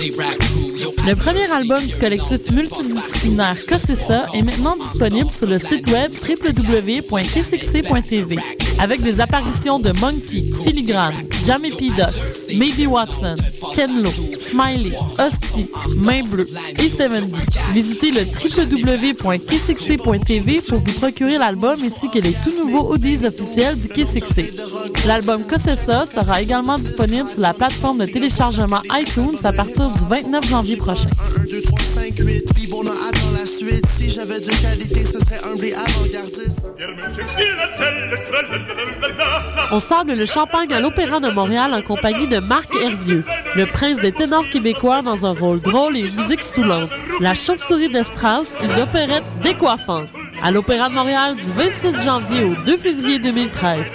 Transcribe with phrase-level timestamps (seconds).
[0.00, 8.38] Le premier album du collectif multidisciplinaire ça est maintenant disponible sur le site web www.kcxc.tv
[8.78, 11.88] avec des apparitions de Monkey, Filigrane, Jamie P.
[11.88, 13.34] Ducks, Maybe Watson,
[13.74, 17.34] Ken Lo, Smiley, Hostie, Main Bleue et Steven B.
[17.74, 23.88] Visitez le www.kcxc.tv pour vous procurer l'album ainsi que les tout nouveaux audios officiels du
[23.88, 24.54] KCXC.
[25.06, 30.46] L'album Cossessa sera également disponible sur la plateforme de téléchargement iTunes à partir du 29
[30.46, 31.08] janvier prochain.
[39.70, 43.24] On sable le champagne à l'Opéra de Montréal en compagnie de Marc Hervieux,
[43.56, 46.90] le prince des ténors québécois dans un rôle drôle et une musique soulante.
[47.20, 50.08] La chauve-souris de Strauss, une opérette décoiffante.
[50.42, 53.92] À l'Opéra de Montréal du 26 janvier au 2 février 2013.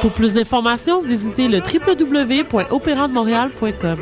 [0.00, 3.98] Pour plus d'informations, visitez le www.opérandemontréal.com.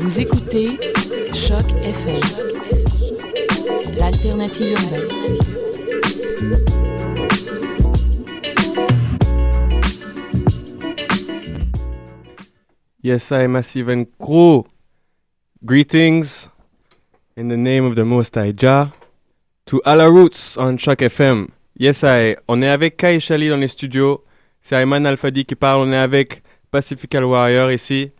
[0.00, 0.78] Vous écoutez
[1.34, 2.20] Choc FM,
[3.98, 5.08] l'alternative urbaine.
[13.06, 14.64] Yes, I, Massive and Crew.
[15.64, 16.50] Greetings
[17.36, 18.90] in the name of the Most High Jah
[19.66, 21.50] to Alla Roots on Shock FM.
[21.78, 22.34] Yes, I.
[22.48, 24.24] On est avec Kai Shali dans les studios.
[24.60, 25.82] C'est Ayman Alfadi qui parle.
[25.82, 28.10] On est avec Pacifical Warrior ici.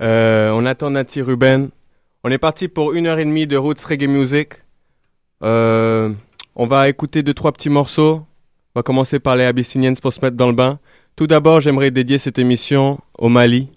[0.00, 1.70] Euh, on attend Nati Ruben.
[2.22, 4.50] On est parti pour une heure et demie de Roots Reggae Music.
[5.42, 6.14] Euh,
[6.54, 8.24] on va écouter deux, trois petits morceaux.
[8.76, 10.78] On va commencer par les Abyssinians pour se mettre dans le bain.
[11.16, 13.70] Tout d'abord, j'aimerais dédier cette émission au Mali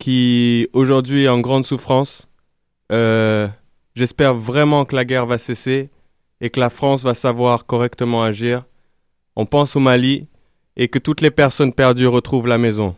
[0.00, 2.26] qui aujourd'hui est en grande souffrance.
[2.90, 3.46] Euh,
[3.94, 5.90] j'espère vraiment que la guerre va cesser
[6.40, 8.64] et que la France va savoir correctement agir.
[9.36, 10.26] On pense au Mali
[10.76, 12.96] et que toutes les personnes perdues retrouvent la maison.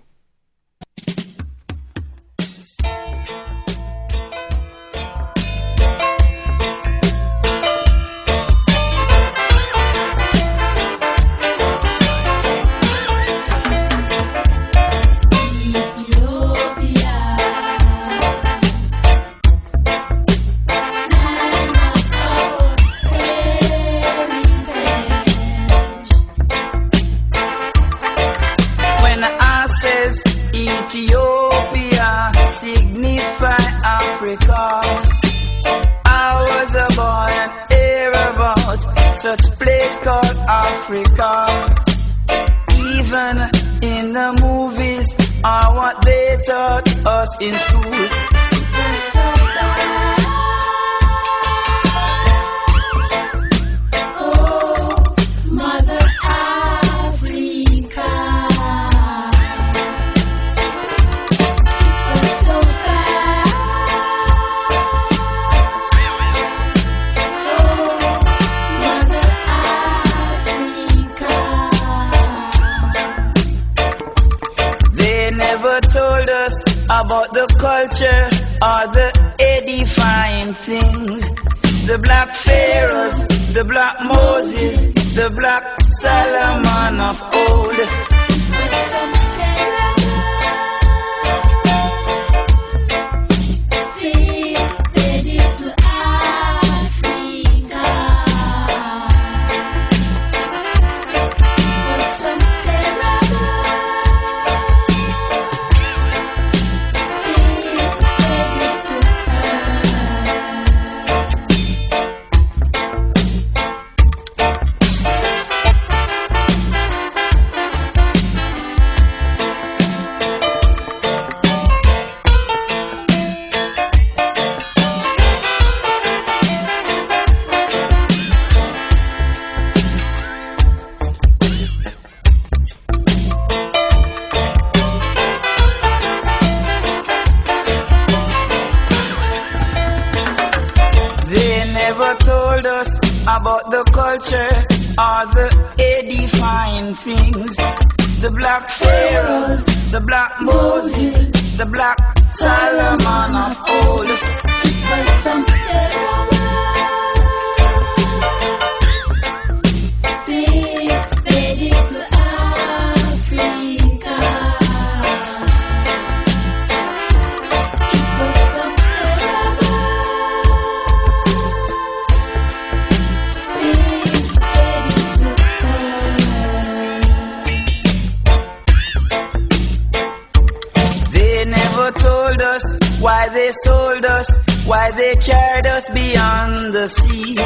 [184.96, 187.38] They carried us beyond the seas.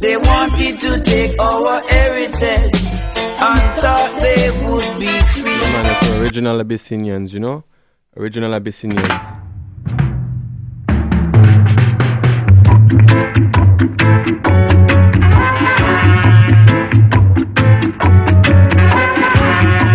[0.00, 5.44] They wanted to take our heritage and thought they would be free.
[5.44, 7.64] Man, that's original Abyssinians, you know?
[8.16, 9.08] Original Abyssinians.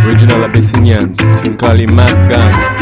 [0.06, 2.76] Original Abyssinians, Fincali Mask Gun.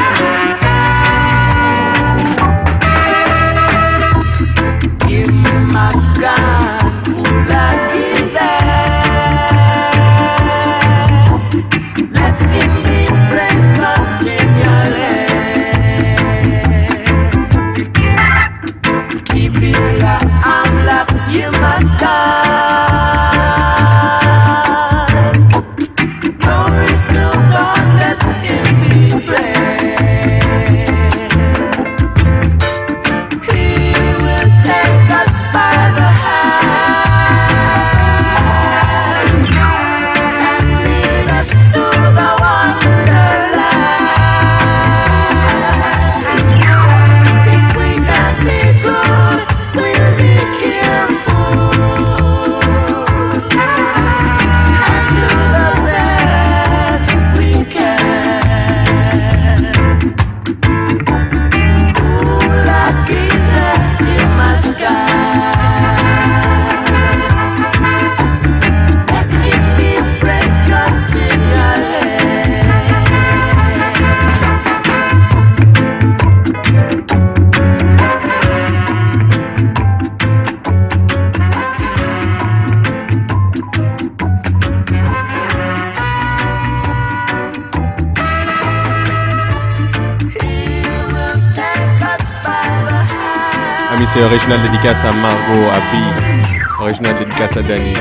[94.15, 97.93] c'est original dédicace à Margot, à Original dédicace à Danny.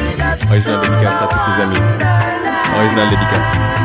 [0.49, 1.81] Original dédicace à tous les amis.
[2.77, 3.84] Original dédicace.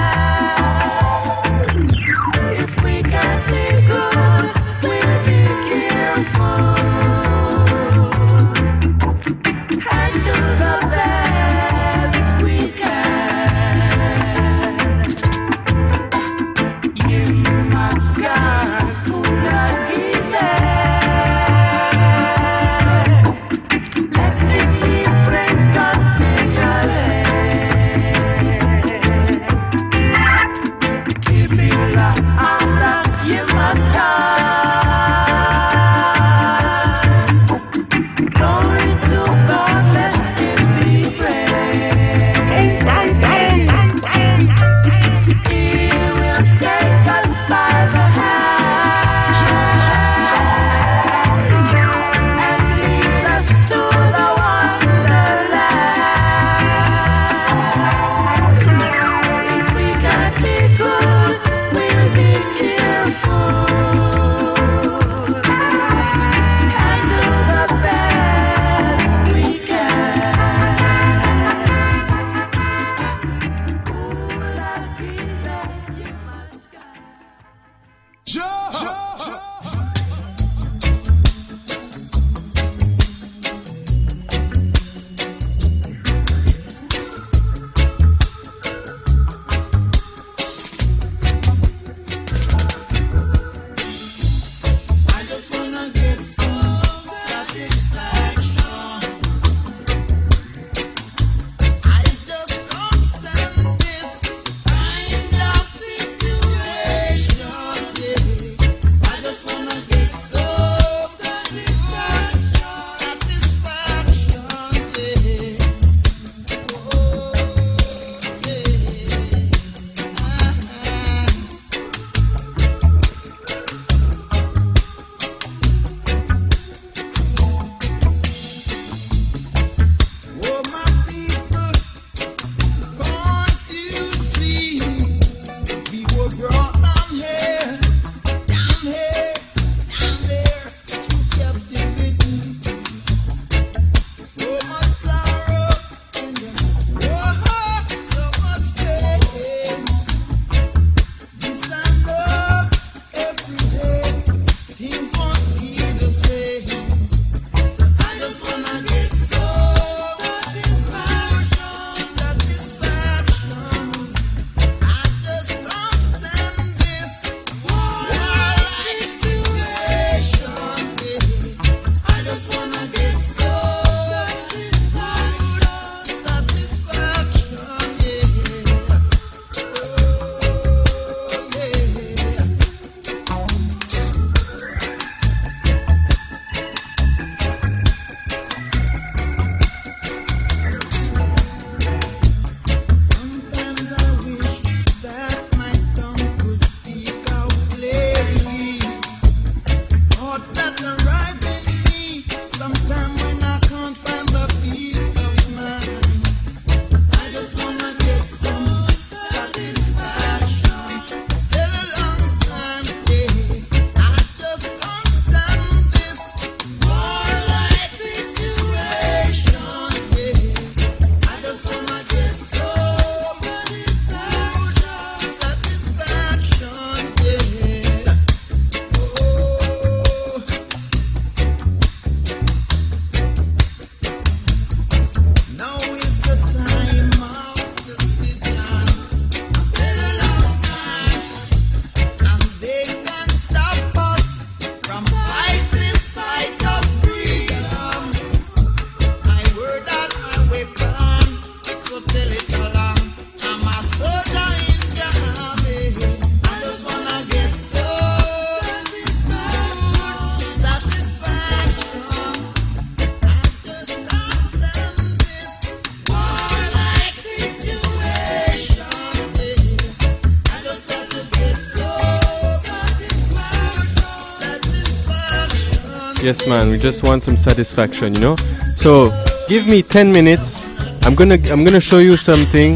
[276.49, 276.69] man.
[276.71, 278.35] We just want some satisfaction, you know.
[278.75, 279.11] So
[279.47, 280.67] give me 10 minutes.
[281.03, 282.75] I'm gonna I'm gonna show you something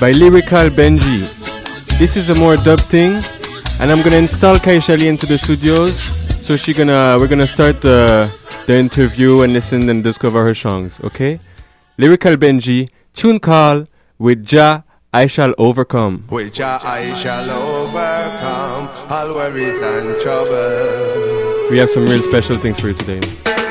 [0.00, 1.20] by Lyrical Benji.
[1.98, 3.12] This is a more dub thing,
[3.80, 5.94] and I'm gonna install Kaishali into the studios.
[6.46, 8.30] So she gonna we're gonna start the
[8.66, 10.98] the interview and listen and discover her songs.
[11.04, 11.38] Okay,
[11.98, 13.86] Lyrical Benji, tune call
[14.18, 14.82] with Jah.
[15.14, 16.24] I shall overcome.
[16.28, 21.45] With Jah I shall overcome all worries and troubles.
[21.68, 23.65] We have some real special things for you today.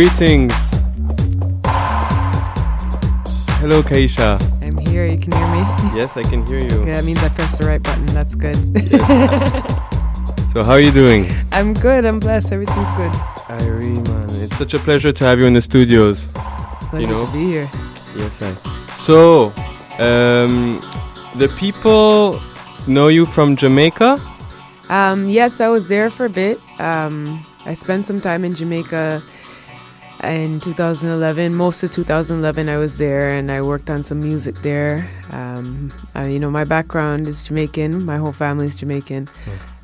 [0.00, 0.54] Greetings.
[3.60, 4.40] Hello, Keisha.
[4.62, 5.04] I'm here.
[5.04, 5.60] You can hear me.
[5.94, 6.70] Yes, I can hear you.
[6.80, 8.06] Okay, that means I pressed the right button.
[8.06, 8.56] That's good.
[10.52, 11.30] So how are you doing?
[11.52, 12.06] I'm good.
[12.06, 12.50] I'm blessed.
[12.50, 13.12] Everything's good.
[13.60, 16.28] Irie, man, it's such a pleasure to have you in the studios.
[16.90, 17.26] Pleasure know?
[17.26, 17.68] to be here.
[18.16, 18.56] Yes, I.
[18.94, 19.52] So,
[19.98, 20.80] um,
[21.36, 22.40] the people
[22.88, 24.18] know you from Jamaica.
[24.88, 26.58] Um, yes, I was there for a bit.
[26.80, 29.22] Um, I spent some time in Jamaica
[30.32, 31.54] in 2011.
[31.54, 35.08] Most of 2011, I was there and I worked on some music there.
[35.30, 38.04] Um, uh, you know, my background is Jamaican.
[38.04, 39.28] My whole family is Jamaican,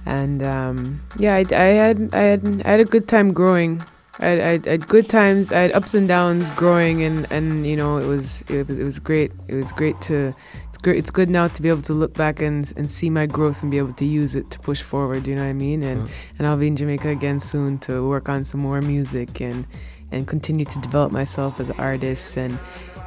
[0.05, 3.85] and um, yeah, I, I had I had I had a good time growing.
[4.19, 5.53] I, I, I had good times.
[5.53, 8.85] I had ups and downs growing, and, and you know it was it was it
[8.85, 9.33] was great.
[9.49, 10.35] It was great to
[10.69, 10.99] it's great.
[10.99, 13.71] It's good now to be able to look back and and see my growth and
[13.71, 15.27] be able to use it to push forward.
[15.27, 15.83] You know what I mean?
[15.83, 19.67] And and I'll be in Jamaica again soon to work on some more music and
[20.17, 22.59] and continue to develop myself as an artist and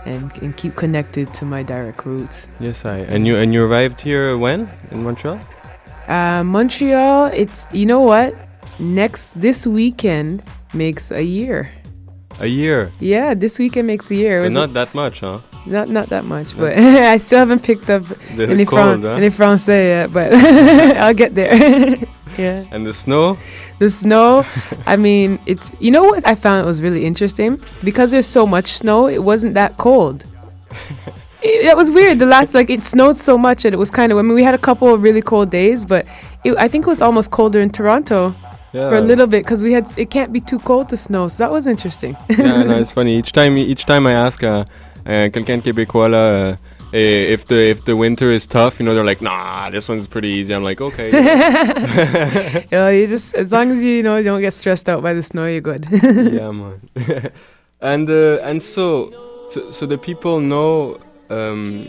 [0.06, 2.50] and and keep connected to my direct roots.
[2.60, 3.00] Yes, I.
[3.10, 5.40] And you and you arrived here when in Montreal?
[6.08, 7.26] Uh, Montreal.
[7.34, 8.34] It's you know what?
[8.80, 10.42] Next this weekend
[10.74, 11.70] makes a year.
[12.40, 12.92] A year.
[13.00, 14.48] Yeah, this weekend makes a year.
[14.48, 15.40] So not that much, huh?
[15.66, 16.78] Not not that much, but
[17.14, 18.08] I still haven't picked up
[18.40, 19.20] The any, cold, Fran- huh?
[19.20, 20.32] any Francais yet, but
[21.04, 21.52] I'll get there.
[22.40, 22.64] yeah.
[22.72, 23.38] And the snow.
[23.80, 24.46] The snow,
[24.86, 28.46] I mean, it's you know what I found it was really interesting because there's so
[28.48, 30.26] much snow, it wasn't that cold.
[31.42, 32.20] it, that was weird.
[32.20, 34.18] The last like it snowed so much that it was kind of.
[34.18, 36.06] I mean, we had a couple of really cold days, but
[36.44, 38.34] it, I think it was almost colder in Toronto
[38.72, 38.90] Yeah.
[38.90, 41.38] for a little bit because we had it can't be too cold to snow, so
[41.44, 42.16] that was interesting.
[42.30, 43.18] yeah, no, it's funny.
[43.18, 44.64] Each time, each time I ask uh,
[45.06, 46.56] uh, quelqu'un de québécois là, uh,
[46.92, 50.30] if the if the winter is tough, you know, they're like, nah, this one's pretty
[50.30, 50.54] easy.
[50.54, 51.12] I'm like, okay.
[51.12, 52.60] yeah.
[52.72, 55.04] you know, you just as long as you, you know you don't get stressed out
[55.04, 55.88] by the snow, you're good.
[55.92, 56.82] yeah, man.
[57.82, 59.12] and uh, and so,
[59.50, 61.00] so so the people know
[61.30, 61.88] um,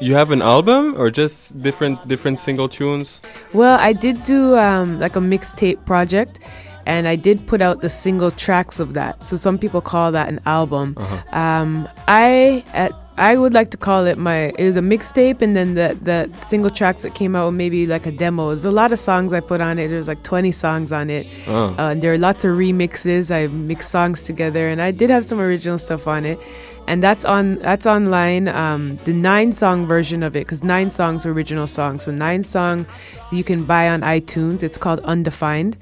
[0.00, 3.20] you have an album or just different different single tunes.
[3.52, 6.40] Well, I did do um, like a mixtape project,
[6.86, 9.24] and I did put out the single tracks of that.
[9.24, 10.96] So some people call that an album.
[11.32, 15.54] Um, I at, I would like to call it my it was a mixtape, and
[15.54, 18.48] then the the single tracks that came out maybe like a demo.
[18.48, 19.88] There's a lot of songs I put on it.
[19.88, 21.26] There's like 20 songs on it.
[21.46, 21.76] Oh.
[21.78, 23.30] Uh, and there are lots of remixes.
[23.30, 26.40] I mixed songs together, and I did have some original stuff on it.
[26.88, 28.48] And that's on that's online.
[28.48, 32.04] Um, the nine song version of it, because nine songs are original songs.
[32.04, 32.84] So nine song
[33.30, 34.64] you can buy on iTunes.
[34.64, 35.76] It's called Undefined,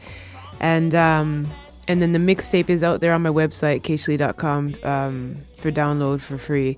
[0.61, 1.51] and um,
[1.89, 6.37] and then the mixtape is out there on my website kashlee.com um, for download for
[6.37, 6.77] free.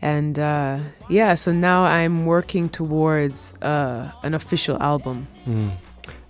[0.00, 5.26] And uh, yeah, so now I'm working towards uh, an official album.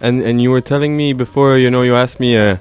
[0.01, 2.57] And and you were telling me before, you know, you asked me uh,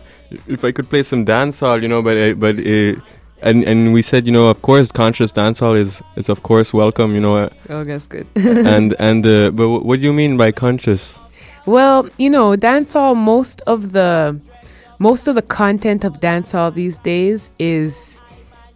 [0.47, 2.99] if I could play some dancehall, you know, but uh, but uh,
[3.41, 7.13] and and we said, you know, of course, conscious dancehall is is of course welcome,
[7.15, 8.27] you know, uh, Oh, that's good.
[8.35, 11.19] and and uh, but wh- what do you mean by conscious?
[11.65, 13.15] Well, you know, dancehall.
[13.15, 14.39] Most of the
[14.99, 18.16] most of the content of dancehall these days is,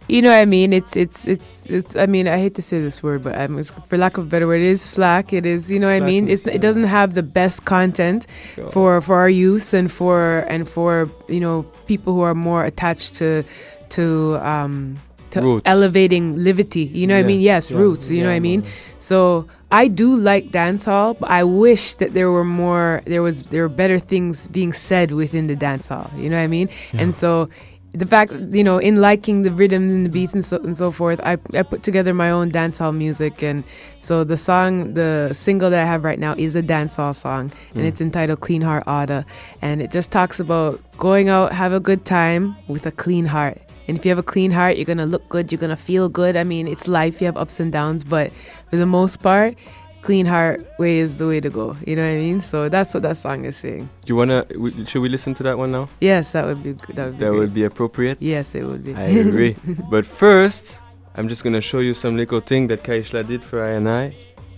[0.08, 1.96] you know, what I mean, it's it's it's it's.
[1.96, 4.46] I mean, I hate to say this word, but um, for lack of a better
[4.46, 5.32] word, it is slack.
[5.32, 8.26] It is, you know, what I mean, it's, it doesn't have the best content
[8.70, 13.14] for for our youth and for and for you know people who are more attached
[13.16, 13.44] to
[13.90, 14.98] to um
[15.30, 15.62] to Roots.
[15.64, 16.92] elevating livity.
[16.92, 17.40] You know what I mean?
[17.40, 18.10] Yes, yeah, roots.
[18.10, 18.60] You know what I mean?
[18.62, 18.70] man.
[18.98, 23.00] So I do like dance hall, but I wish that there were more.
[23.06, 26.10] There was there were better things being said within the dance hall.
[26.16, 26.68] You know what I mean?
[26.92, 27.48] And so
[27.94, 30.90] the fact, you know, in liking the rhythms and the beats and so and so
[30.90, 33.64] forth, I I put together my own dance hall music, and
[34.00, 37.52] so the song, the single that I have right now is a dance hall song,
[37.74, 37.86] and mm.
[37.86, 39.26] it's entitled "Clean Heart Ada,"
[39.60, 43.60] and it just talks about going out, have a good time with a clean heart.
[43.88, 46.36] And if you have a clean heart, you're gonna look good, you're gonna feel good.
[46.36, 48.32] I mean, it's life, you have ups and downs, but
[48.70, 49.54] for the most part,
[50.02, 51.76] clean heart way is the way to go.
[51.86, 52.40] You know what I mean?
[52.40, 53.88] So that's what that song is saying.
[54.04, 54.44] Do you wanna?
[54.44, 55.88] W- should we listen to that one now?
[56.00, 56.96] Yes, that would be good.
[56.96, 58.18] That would be, That would be appropriate.
[58.20, 58.94] Yes, it would be.
[58.94, 59.56] I agree.
[59.90, 60.80] but first,
[61.16, 64.14] I'm just gonna show you some little thing that Kaishla did for I and I.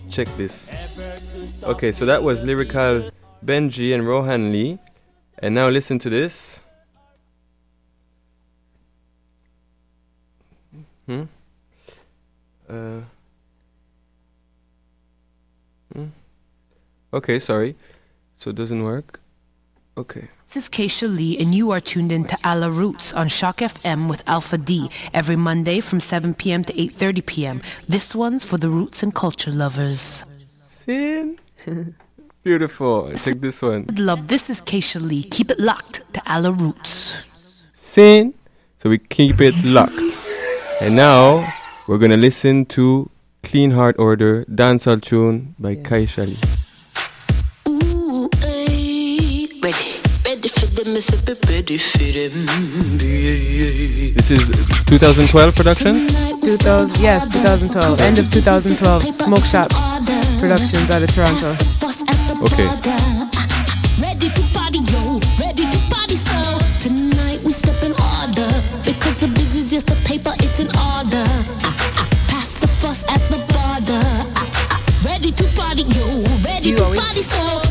[0.09, 0.69] Check this.
[1.63, 3.09] Okay, so that was lyrical
[3.43, 4.77] Benji and Rohan Lee,
[5.39, 6.61] and now listen to this.
[11.07, 11.23] Hmm.
[12.69, 13.01] Uh.
[17.15, 17.77] Okay, sorry.
[18.37, 19.21] So it doesn't work?
[19.97, 20.27] Okay.
[20.47, 24.09] This is Keisha Lee, and you are tuned in to Ala Roots on Choc FM
[24.09, 26.65] with Alpha D every Monday from 7 p.m.
[26.65, 27.61] to 8.30 p.m.
[27.87, 30.25] This one's for the roots and culture lovers.
[30.65, 31.39] Sin.
[32.43, 33.13] Beautiful.
[33.13, 33.85] Take this one.
[33.95, 35.23] Love, this is Keisha Lee.
[35.23, 37.23] Keep it locked to Ala Roots.
[37.71, 38.33] Sin.
[38.83, 39.97] So we keep it locked.
[40.81, 41.47] And now
[41.87, 43.09] we're going to listen to
[43.41, 45.87] Clean Heart Order Dancehall Tune by yes.
[45.87, 46.64] Keisha Lee.
[50.95, 51.11] This
[54.31, 54.47] is
[54.87, 56.07] 2012 production?
[56.07, 57.99] 2000, yes, 2012.
[57.99, 59.03] End of 2012.
[59.03, 59.67] Smoke Shop
[60.39, 61.51] Productions out of Toronto.
[62.47, 62.63] Okay.
[63.99, 65.19] Ready to party, yo.
[65.35, 66.39] Ready to party, so
[66.79, 68.47] tonight we step in order.
[68.87, 71.27] Because the business is paper, it's in order.
[71.27, 72.07] Ah, ah, ah.
[76.63, 77.64] The party, so.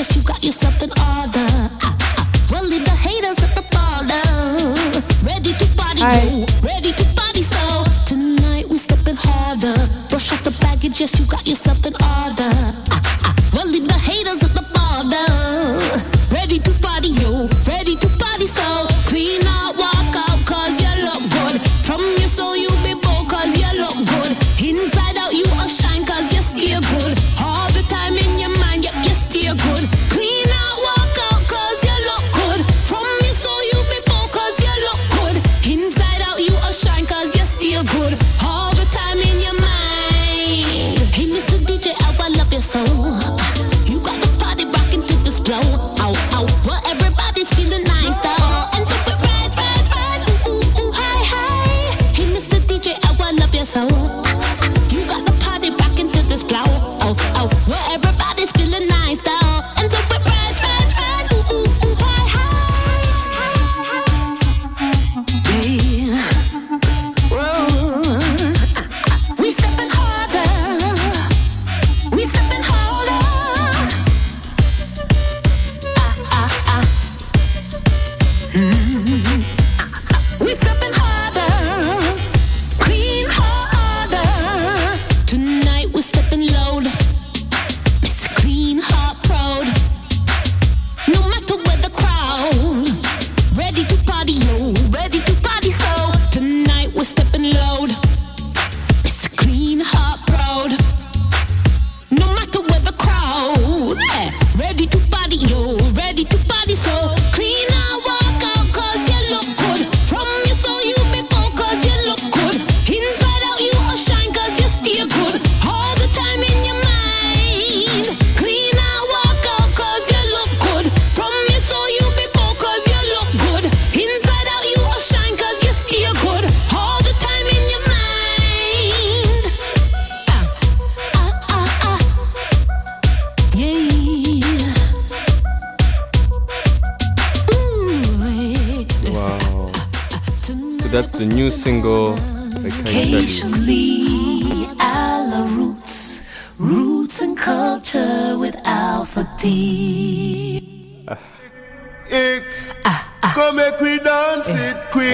[0.00, 1.44] Guess you got yourself in order.
[1.44, 4.24] I, I will leave the haters at the border.
[5.22, 7.84] Ready to body you, ready to body so.
[8.06, 9.76] Tonight we stepping harder.
[10.08, 11.00] Brush off the baggage.
[11.00, 12.79] Yes, you got yourself in order.
[38.50, 40.98] all the time in your mind.
[41.14, 41.56] Hey, Mr.
[41.62, 42.84] DJ, I love your soul.
[43.86, 45.40] You got the party rocking to this.
[45.48, 48.18] Oh, oh, well, everybody's feeling nice.
[48.76, 50.92] And so we rise, rise, rise, ooh, ooh, ooh.
[52.16, 52.58] Hey, Mr.
[52.68, 53.88] DJ, I love your soul.
[54.90, 56.66] You got the party rocking to this flow.
[57.06, 58.09] Oh, oh, well,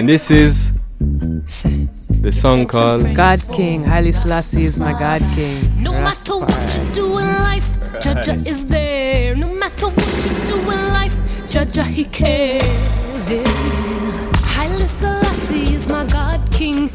[0.07, 3.83] And this is the song called God King.
[3.83, 5.83] Haile Selassie is my God King.
[5.83, 9.35] No matter what you do in life, Jah Jah is there.
[9.35, 13.29] No matter what you do in life, Jah Jah he cares.
[13.29, 13.43] Yeah.
[14.55, 16.89] Haile Selassie is my God King.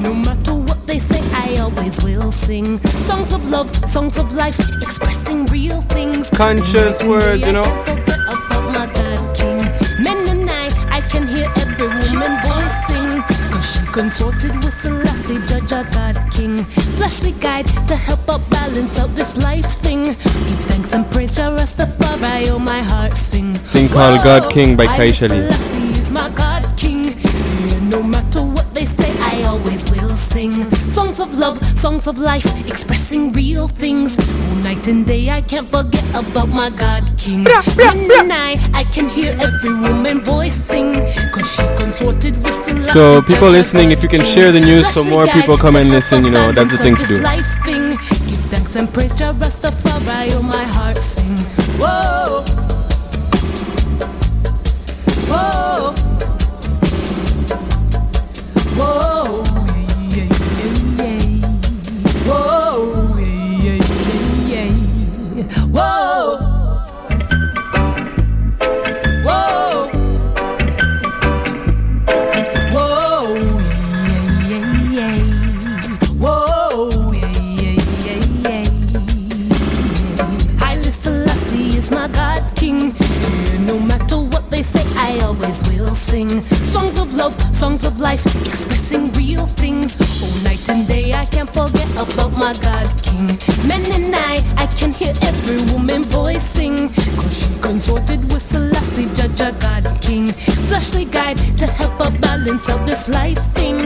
[0.00, 4.58] No matter what they say, I always will sing songs of love, songs of life,
[4.80, 6.30] expressing real things.
[6.30, 7.97] Conscious words, you know.
[13.98, 16.56] Consorted with Selassie, judge our God King.
[16.94, 20.04] Fleshly guide to help out balance out this life thing.
[20.04, 23.56] Give thanks and praise to Rastafari, oh my heart sing.
[23.56, 25.40] Sing called God King by Kai Shelley.
[32.00, 34.18] songs of life, expressing real things.
[34.46, 37.46] All night and day, I can't forget about my God King.
[37.46, 40.94] And I, I can hear every woman voicing,
[41.32, 42.54] cause she consorted with
[42.92, 46.24] So, people listening, if you can share the news so more people come and listen,
[46.24, 47.20] you know, that's the thing to do.
[47.20, 47.90] Life thing.
[48.28, 51.36] Give thanks and praise to Rastafari, oh, my heart sing.
[51.80, 52.44] Whoa.
[55.30, 55.94] Whoa.
[58.78, 59.07] Whoa.
[87.18, 89.98] Love, songs of life, expressing real things.
[90.22, 93.26] Oh, night and day, I can't forget about my God King.
[93.66, 96.76] Men and I, I can hear every woman voice sing.
[97.18, 100.28] Cause she consorted with Selassie, Jah Jah God King.
[100.68, 103.77] Fleshly guide to help her balance out this life thing.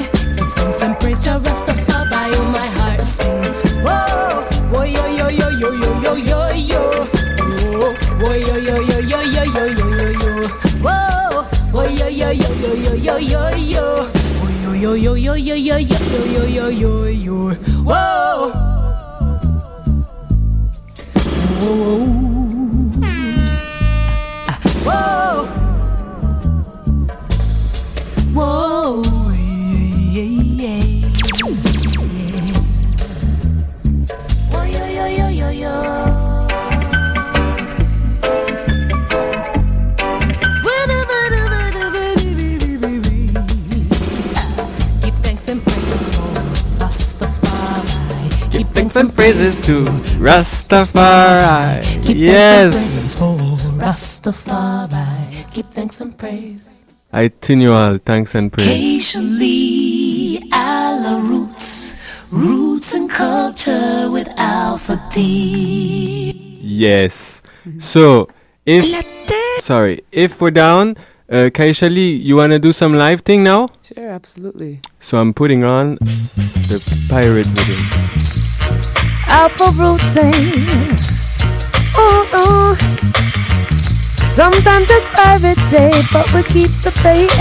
[49.43, 49.83] Praises to
[50.23, 51.83] Rastafari.
[52.07, 52.75] Give Yes.
[52.79, 55.53] thanks and praise for Rastafari.
[55.53, 56.69] Give thanks and praise.
[57.13, 58.69] Itinual, thanks and praise.
[58.69, 61.95] Patiently, Ala Roots.
[62.31, 66.61] Roots and culture with Alpha D.
[66.63, 67.43] Yes.
[67.81, 68.29] So,
[68.65, 68.85] if
[69.59, 70.95] sorry, if we're down,
[71.29, 73.71] uh, Kaisha Lee, you wanna do some live thing now?
[73.83, 74.79] Sure, absolutely.
[75.01, 75.97] So I'm putting on
[76.71, 76.79] the
[77.11, 77.51] pirate
[79.33, 80.35] rooting.
[81.97, 82.77] Ooh, ooh.
[84.35, 87.33] Sometimes it's pirate day, but we keep the faith.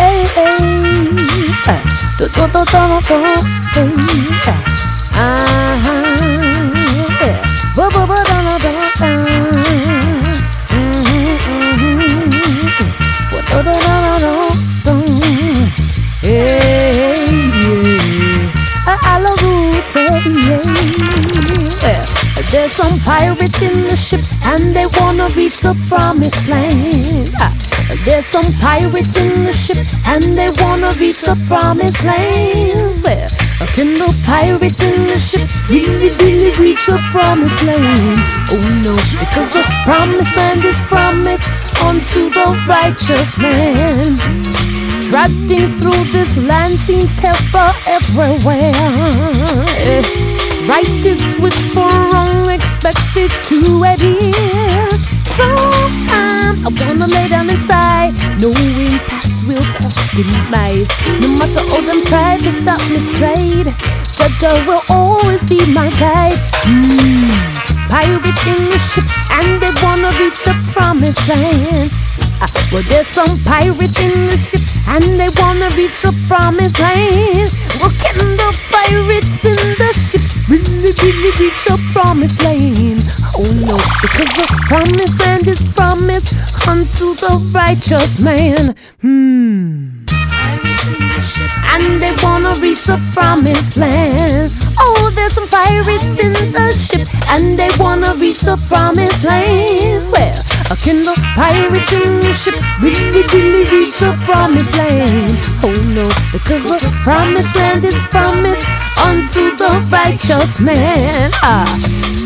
[2.17, 4.53] Do, do, do, do, do, do, bo, do, do, do, do.
[5.13, 5.91] Mhm,
[13.53, 14.10] mhm.
[22.51, 27.31] There's some pirates in the ship and they wanna reach the promised land.
[28.03, 33.03] There's some pirates in the ship and they wanna reach the promised land.
[33.03, 33.29] Well,
[33.71, 38.19] can the pirates in the ship really, really reach the promised land?
[38.51, 41.47] Oh no, because the promised land is promised
[41.79, 44.19] unto the righteous man.
[45.07, 48.75] Trotting through this land, seen terror everywhere.
[49.87, 54.89] Eh, Right is whisper, wrong expected to adhere.
[55.35, 60.89] Sometimes I wanna lay down inside, knowing paths will cross the demise.
[61.19, 63.73] No matter all them try to stop me straight,
[64.13, 66.37] Judge will always be my guide.
[66.69, 67.31] Mm.
[67.89, 72.00] Pirates in the ship and they wanna reach the promised land.
[72.71, 77.53] Well, there's some pirates in the ship and they wanna reach the promised land.
[77.79, 83.01] Well, can the pirates in the ship really, really reach the promised land?
[83.35, 88.75] Oh no, because the promised land is promised unto the righteous man.
[89.01, 90.00] Hmm.
[91.21, 94.51] And they wanna reach the promised land.
[94.77, 100.09] Oh, there's some pirates in the ship, and they wanna reach the promised land.
[100.11, 100.33] Well,
[100.71, 105.37] a can the pirates in the ship really, really reach the promised land?
[105.61, 111.29] Oh no, because the promised land is promised unto the righteous man.
[111.43, 111.69] Ah,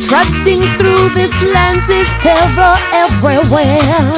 [0.07, 4.15] trotting through this land is terror everywhere.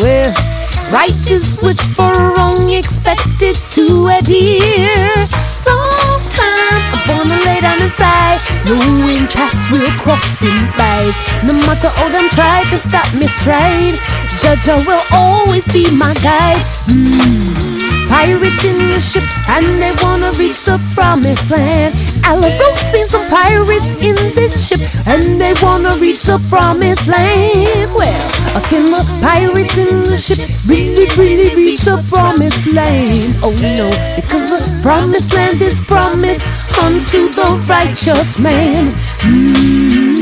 [0.00, 0.57] Well.
[0.90, 5.16] Right is which for wrong expected to adhere.
[5.46, 11.16] Sometimes I wanna lay down inside, knowing paths will cross in life.
[11.44, 14.00] No matter how them try to stop me straight,
[14.40, 16.62] Judge will always be my guide.
[16.88, 17.77] Hmm.
[18.08, 21.94] Pirates in the ship and they wanna reach the promised land.
[22.24, 27.92] Alabama seen some pirates in this ship and they wanna reach the promised land.
[27.94, 33.36] Well, uh, can the pirates in the ship really, really reach the the promised land.
[33.42, 36.46] Oh no, because the promised land is promised
[36.78, 38.86] unto the righteous man.
[39.24, 40.17] Mm.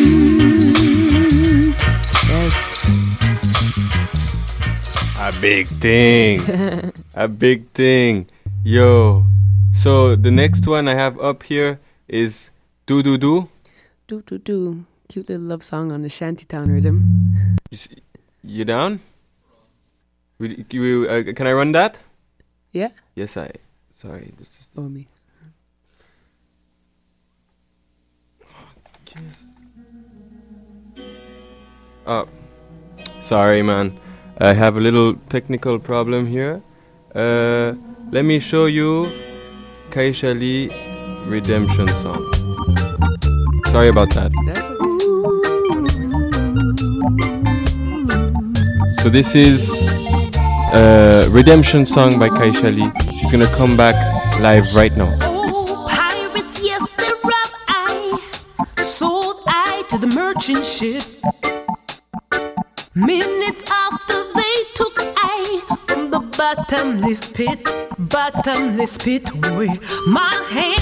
[5.26, 6.40] A big thing.
[7.14, 8.26] a big thing.
[8.62, 9.24] Yo.
[9.72, 12.50] So the next one I have up here is
[12.86, 13.48] Do Do Do.
[14.06, 14.84] Do do do.
[15.08, 17.56] Cute little love song on the shantytown rhythm.
[17.70, 17.88] You, s-
[18.44, 19.00] you down?
[20.40, 20.46] Uh,
[21.34, 21.98] can I run that?
[22.72, 22.90] Yeah.
[23.16, 23.50] Yes, I.
[24.00, 24.32] Sorry.
[24.74, 25.08] For me.
[32.06, 32.28] Oh,
[33.20, 33.98] sorry, man.
[34.38, 36.60] I have a little technical problem here.
[37.14, 37.72] Uh,
[38.10, 39.10] let me show you
[39.90, 40.68] Kaisha Lee
[41.24, 42.22] Redemption song.
[43.68, 44.30] Sorry about that.
[44.36, 44.60] Okay.
[49.02, 49.72] So this is
[50.74, 52.92] a redemption song by Kaisha Lee.
[53.18, 53.94] She's gonna come back
[54.38, 55.15] live right now.
[67.16, 69.78] Bottomless pit, bottomless pit way.
[70.06, 70.75] My hand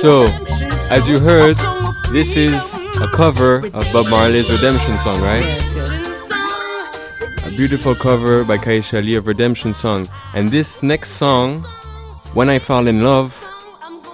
[0.00, 0.24] So,
[0.90, 2.52] as you heard, a song of This is
[3.00, 5.44] a cover of Bob Marley's Redemption song, right?
[5.44, 5.90] Yes, yes.
[5.90, 10.08] Redemption song, A beautiful cover by Kaisha Lee of Redemption song.
[10.34, 11.64] And this next song,
[12.32, 13.34] When I Fall in Love,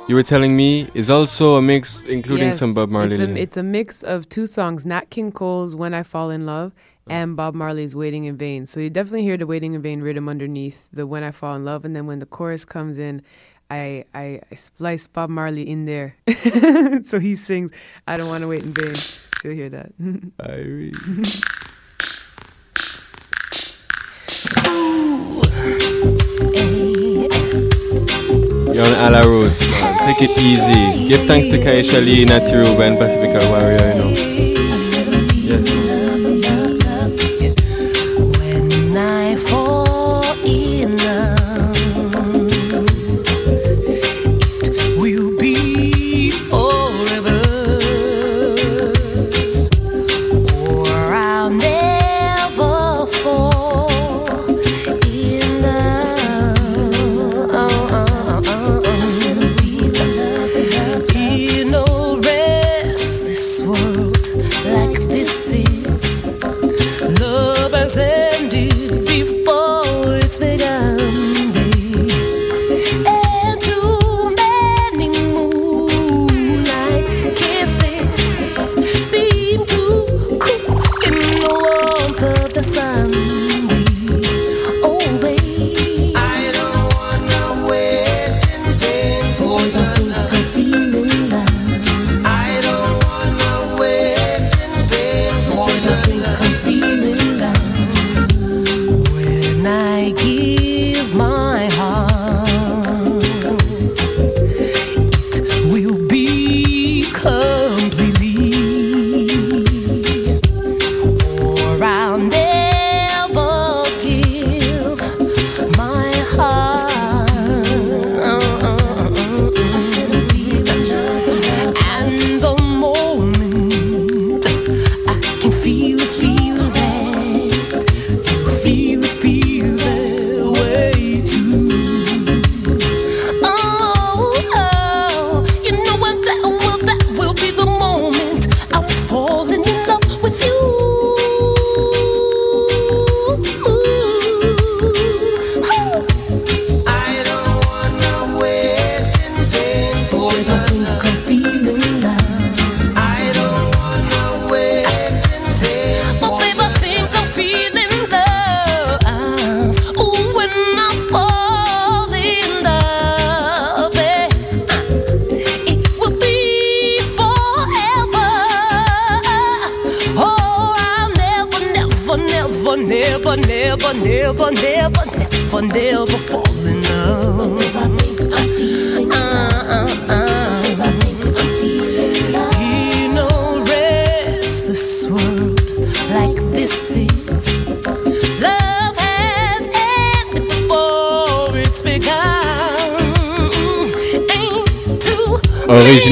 [0.08, 3.16] you were telling me is also a mix including Yes, some Bob Marley.
[3.16, 6.46] It's a, it's a mix of two songs, Nat King Cole's "When I Fall in
[6.46, 6.72] Love"
[7.06, 10.28] and Bob Marley's "Waiting in Vain." So you definitely hear the "Waiting in Vain" rhythm
[10.30, 13.22] underneath the "When I Fall in Love," and then when the chorus comes in,
[13.70, 16.16] I I, I splice Bob Marley in there,
[17.02, 17.72] so he sings
[18.06, 19.92] "I Don't Want to Wait in Vain." So you hear that.
[20.40, 20.94] Irie.
[28.74, 29.98] You're on Ala Rose, man.
[29.98, 31.08] Take it easy.
[31.08, 34.53] Give thanks to Kaisha Lee, Natty Ruben, Pacifica Warrior, you know.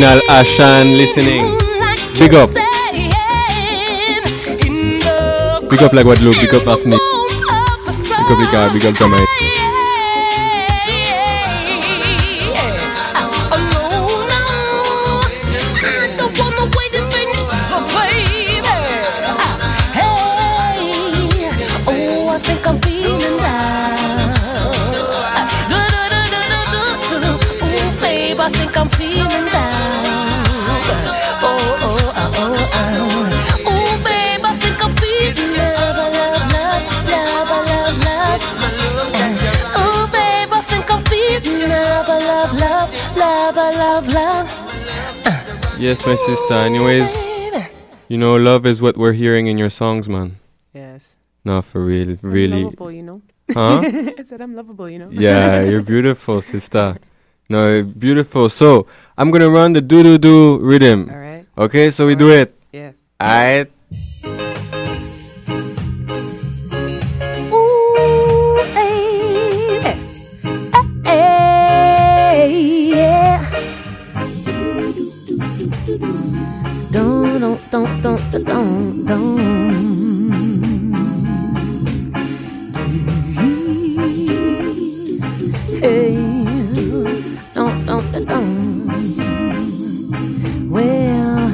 [0.03, 1.47] Original Ashan listening.
[2.19, 2.51] Big up.
[5.71, 6.99] Big up la Guadeloupe, big up Martinique,
[8.19, 9.32] big up Caraïbes, big up Jamaïque.
[45.93, 46.55] Yes, my sister.
[46.55, 47.13] Anyways,
[48.09, 50.41] you know, love is what we're hearing in your songs, man.
[50.73, 51.17] Yes.
[51.45, 52.65] No, for real, I'm really.
[52.65, 53.21] lovable, you know.
[53.53, 53.83] Huh?
[54.19, 55.11] I said I'm lovable, you know.
[55.11, 56.97] Yeah, you're beautiful, sister.
[57.51, 58.49] No, beautiful.
[58.49, 58.87] So,
[59.19, 61.11] I'm gonna run the do do do rhythm.
[61.13, 61.45] All right.
[61.59, 62.57] Okay, so we do it.
[62.73, 62.93] Yeah.
[63.21, 63.67] Alright.
[63.69, 63.72] Ooh,
[77.73, 79.39] Don't, don't, don't, don't.
[85.81, 86.15] Hey,
[87.55, 89.09] don't, don't, don't.
[90.69, 91.49] Well,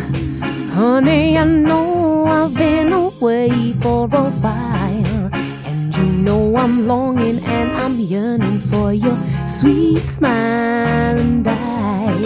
[0.74, 5.30] honey, I know I've been away for a while.
[5.66, 12.18] And you know I'm longing and I'm yearning for your sweet smile and eye.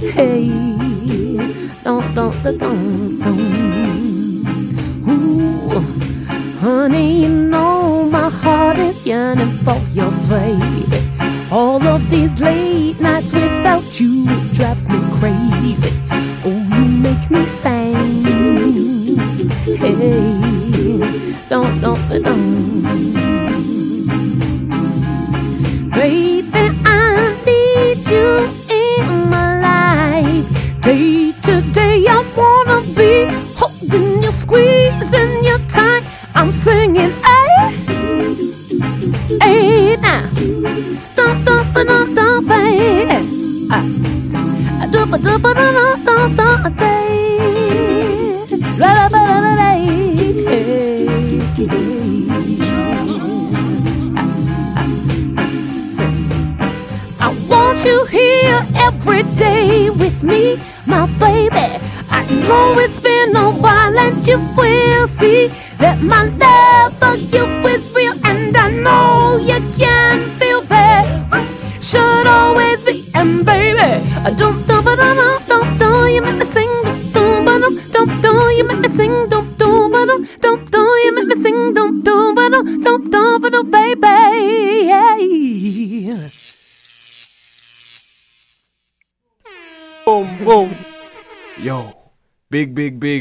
[0.00, 0.91] Hey,
[1.82, 3.26] don't, don't, don't, don't.
[5.08, 5.80] Ooh,
[6.60, 11.08] honey, you know my heart is yearning for your baby.
[11.50, 15.92] All of these late nights without you it drives me crazy.
[16.44, 19.18] Oh, you make me sing.
[19.76, 23.11] Hey, don't, don't, don't.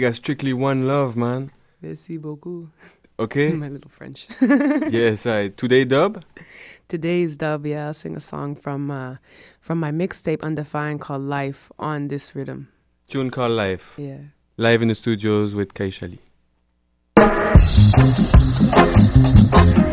[0.01, 0.09] Big, big, big.
[0.09, 1.51] A strictly one love, man.
[1.81, 2.69] Merci beaucoup.
[3.19, 3.51] Okay.
[3.53, 4.27] My little French.
[4.41, 5.49] yes, I.
[5.49, 6.23] Today dub.
[6.87, 9.17] Today's dub, yeah, I'll sing a song from uh,
[9.61, 12.69] from my mixtape Undefined called Life on this rhythm.
[13.07, 13.93] Tune called live.
[13.97, 14.21] Yeah.
[14.57, 16.19] Live in the studios with Kaisha Lee.
[19.51, 19.90] Them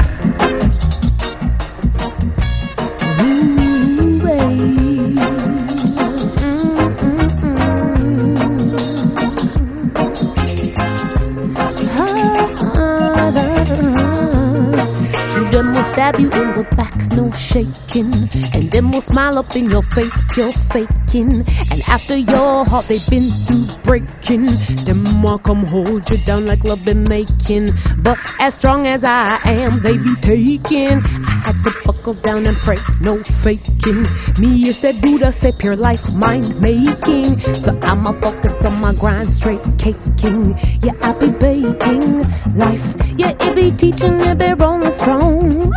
[15.98, 18.14] stab you in the back, no shaking.
[18.54, 21.42] And them will smile up in your face, pure faking.
[21.74, 24.46] And after your heart, they've been through breaking.
[24.86, 27.70] Them will come hold you down like love been making.
[27.98, 31.02] But as strong as I am, they be taking.
[31.02, 34.06] I had to buckle down and pray, no faking.
[34.38, 37.42] Me, you said Buddha, say pure life, mind making.
[37.58, 40.54] So I'ma focus on my grind, straight caking.
[40.78, 42.22] Yeah, I be baking
[42.54, 42.86] life.
[43.18, 45.72] Yeah, it be teaching, it be rolling strong.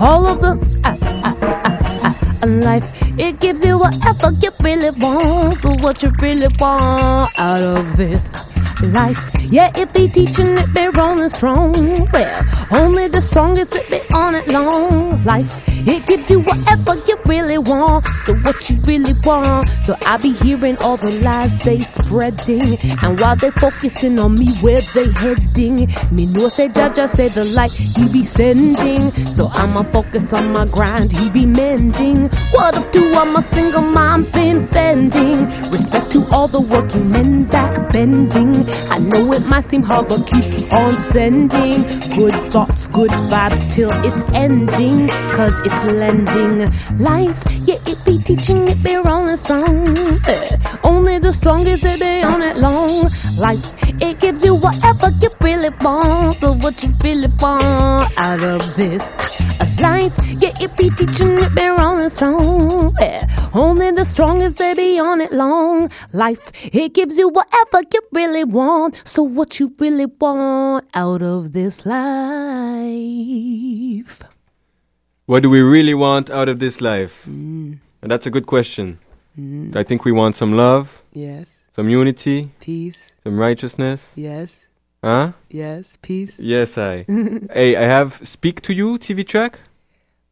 [0.00, 0.94] All of uh, uh,
[1.24, 1.72] uh,
[2.42, 3.18] uh, life.
[3.18, 5.54] It gives you whatever you really want.
[5.54, 8.53] So what you really want out of this?
[8.82, 11.72] Life, yeah, it be teaching, it be rolling strong.
[12.12, 15.22] Well, only the strongest, it be on it long.
[15.24, 18.04] Life, it gives you whatever you really want.
[18.24, 19.68] So what you really want.
[19.84, 22.78] So I be hearing all the lies they spreading.
[23.02, 25.76] And while they focusing on me, where they heading?
[26.12, 29.10] Me know say Jah Jah say the light he be sending.
[29.36, 32.28] So I'ma focus on my grind, he be mending.
[32.52, 35.46] What up to all my single moms been bending?
[35.70, 38.63] Respect to all the working men back bending.
[38.90, 41.82] I know it might seem hard, but keep on sending
[42.16, 45.08] good thoughts, good vibes till it's ending.
[45.30, 46.66] Cause it's lending
[46.98, 47.34] life.
[47.66, 49.88] Yeah, it be teaching, it be rolling strong.
[50.28, 53.08] Eh, Only the strongest, it be on it long.
[53.38, 56.34] Life, it gives you whatever you really want.
[56.34, 59.40] So what you really want out of this
[59.80, 60.12] life?
[60.40, 62.92] Yeah, it be teaching, it be rolling strong.
[63.00, 63.24] Yeah.
[63.54, 65.90] Only the strongest, they be on it long.
[66.12, 66.40] Life,
[66.74, 69.00] it gives you whatever you really want.
[69.04, 71.94] So what you really want out of this life?
[75.26, 77.24] What do we really want out of this life?
[77.28, 77.78] Mm.
[78.02, 78.98] And that's a good question.
[79.38, 79.74] Mm.
[79.74, 81.60] I think we want some love, Yes.
[81.74, 83.13] some unity, Peace.
[83.24, 84.12] Some righteousness.
[84.14, 84.66] Yes.
[85.02, 85.32] Huh?
[85.50, 85.98] Yes.
[86.02, 86.38] Peace.
[86.38, 87.04] Yes, I.
[87.52, 89.58] hey, I have Speak to You TV track.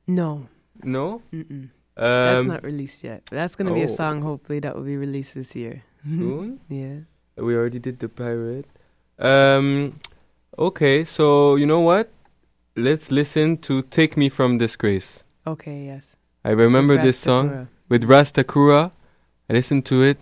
[0.06, 0.46] No.
[0.82, 1.22] No?
[1.32, 1.70] Mm-mm.
[1.96, 3.24] That's Um, not released yet.
[3.30, 3.98] That's gonna be a oh.
[4.00, 4.22] song.
[4.22, 5.82] Hopefully, that will be released this year.
[6.04, 6.60] Soon?
[6.68, 7.00] yeah.
[7.36, 8.66] We already did the pirate.
[9.18, 10.00] Um,
[10.58, 12.10] okay, so you know what?
[12.76, 15.24] Let's listen to Take Me From Disgrace.
[15.46, 15.86] Okay.
[15.86, 16.16] Yes.
[16.44, 18.92] I remember this song with Rasta Kura.
[19.48, 20.18] I listened to it,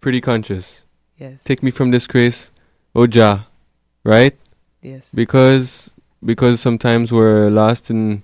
[0.00, 0.85] pretty conscious.
[1.18, 1.40] Yes.
[1.44, 2.50] Take Me From Disgrace,
[2.94, 3.46] Oja,
[4.04, 4.36] right?
[4.82, 5.10] Yes.
[5.14, 5.90] Because
[6.24, 8.22] because sometimes we're lost in,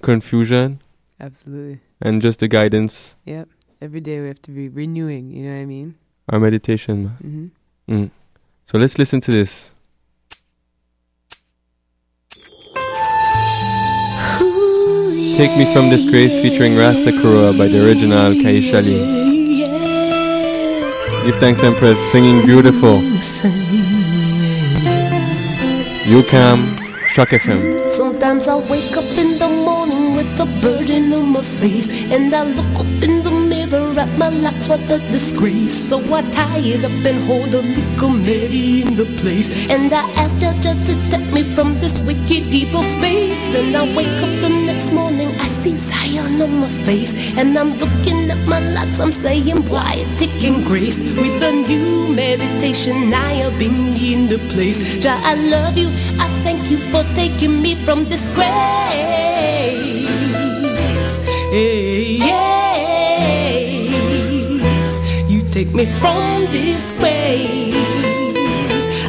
[0.00, 0.80] confusion
[1.20, 1.80] Absolutely.
[2.00, 3.48] and just the guidance, Yep.
[3.82, 5.30] Every day we have to be renewing.
[5.30, 5.94] You know what I mean?
[6.28, 7.10] our meditation.
[7.22, 7.92] Mm-hmm.
[7.92, 8.10] Mm.
[8.66, 9.74] So let's listen to this.
[15.36, 19.31] Take Me From Disgrace featuring Rasta Kura by the original Kaisha Lee.
[21.24, 22.98] Give thanks, Empress, singing beautiful.
[26.04, 26.78] You come.
[27.14, 27.90] Choc FM.
[27.90, 32.42] Sometimes I wake up in the morning with a burden on my face, and I
[32.42, 33.41] look up in the
[33.98, 34.68] at my locks.
[34.68, 35.72] What a disgrace!
[35.88, 40.02] So I tie it up and hold a little Mary in the place, and I
[40.16, 43.40] ask Jah Jah to take me from this wicked evil space.
[43.52, 47.72] Then I wake up the next morning, I see Zion on my face, and I'm
[47.78, 49.00] looking at my locks.
[49.00, 53.12] I'm saying, why it taking grace with a new meditation?
[53.12, 55.02] I have been in the place.
[55.02, 55.88] Jah, I love you.
[56.18, 58.46] I thank you for taking me from disgrace.
[61.52, 62.61] Hey, yes.
[65.74, 67.74] Me from disgrace.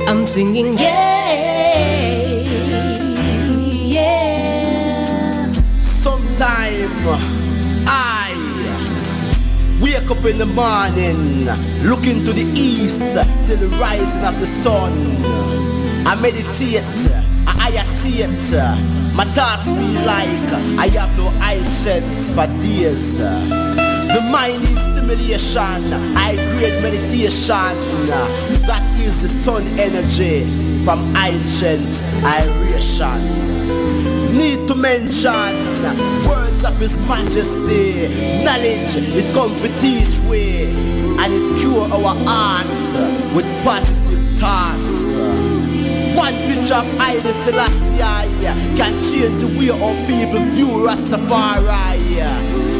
[0.08, 1.34] I'm singing, yeah,
[3.98, 5.52] yeah.
[6.02, 6.92] Sometime
[7.88, 8.32] I
[9.82, 11.46] wake up in the morning,
[11.84, 13.00] looking to the east
[13.48, 14.94] till the rising of the sun.
[16.08, 16.84] I meditate,
[17.48, 19.14] I ayatate.
[19.14, 21.30] My thoughts feel like I have no
[21.70, 23.18] sense for days.
[23.18, 26.16] The mind needs stimulation.
[26.16, 27.74] I create meditation.
[28.68, 30.46] That is the sun energy
[30.84, 33.44] from ancient aeration
[34.34, 35.54] need to mention
[36.26, 38.10] words of His Majesty.
[38.44, 40.66] Knowledge, it comes to teach way,
[41.22, 42.98] and it cure our hearts
[43.36, 45.06] with positive thoughts.
[46.18, 52.03] One picture of Haile Selassie can change the way our people view Rastafari.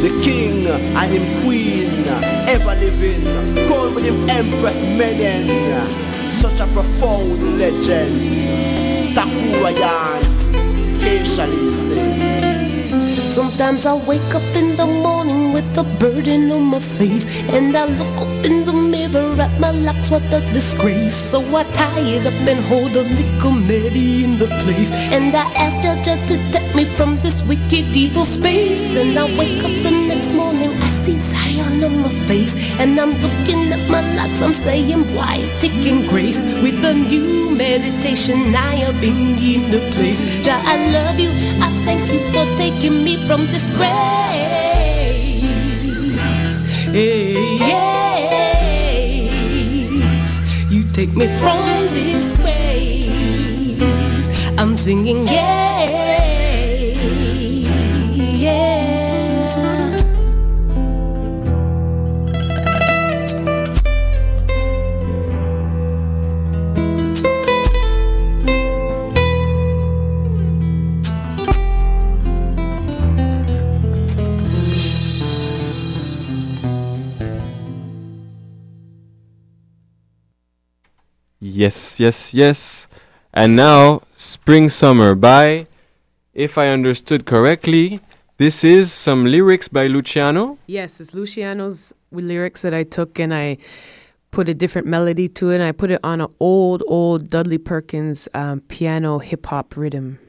[0.04, 2.04] The king and him queen,
[2.52, 3.24] ever living,
[3.68, 5.48] crowned with him Empress Menen.
[6.42, 9.16] Such a profound legend.
[9.16, 10.34] Takura Yant.
[13.34, 17.86] Sometimes I wake up in the morning with a burden on my face, and I
[17.86, 20.12] look up in the mirror at my locks.
[20.12, 21.16] What a disgrace!
[21.16, 25.46] So I tie it up and hold a little Mary in the place, and I
[25.54, 28.82] ask Jah Jah to me from this wicked evil space.
[28.94, 33.14] Then I wake up the next morning, I see Zion on my face, and I'm
[33.22, 34.42] looking at my locks.
[34.42, 38.56] I'm saying, why taking grace with a new meditation?
[38.56, 40.22] I been in the place.
[40.44, 41.32] Jah, I love you.
[41.62, 43.44] I thank you for taking me from.
[46.94, 48.32] Hey, yes.
[50.72, 51.60] You take me from
[51.90, 53.10] disgrace.
[54.60, 56.13] I'm singing, yeah.
[81.64, 82.88] Yes, yes, yes.
[83.34, 85.68] And now, Spring Summer by,
[86.34, 88.02] if I understood correctly,
[88.38, 90.58] this is some lyrics by Luciano.
[90.68, 93.60] Yes, it's Luciano's lyrics that I took and I
[94.32, 95.56] put a different melody to it.
[95.56, 100.20] And I put it on an old, old Dudley Perkins um, piano hip hop rhythm.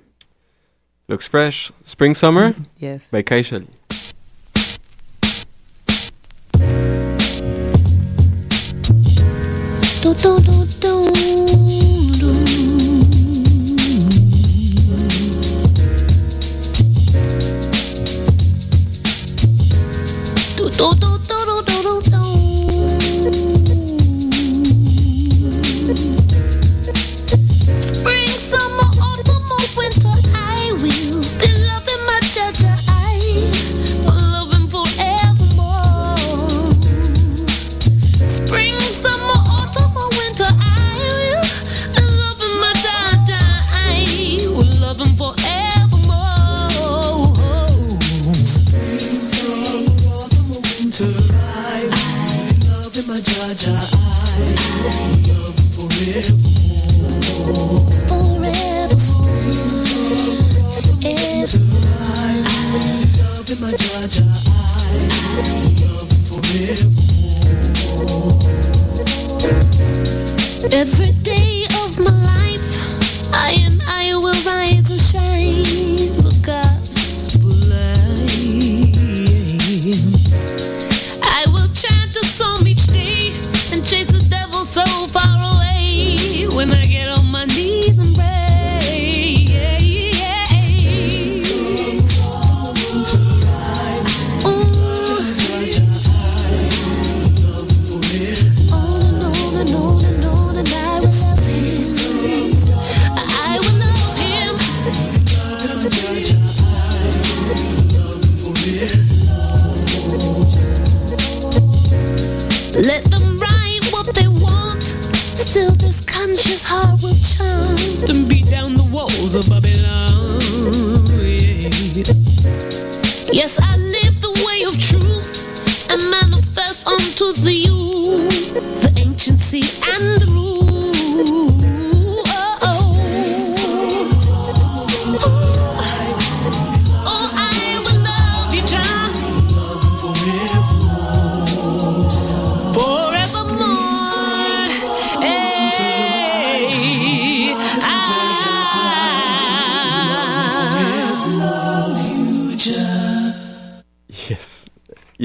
[1.08, 1.72] Looks fresh.
[1.84, 3.08] Spring Summer Yes.
[3.10, 3.74] by Kaisha Lee.
[10.02, 10.83] Do, do, do, do,
[20.76, 20.94] do.
[20.94, 21.13] Do,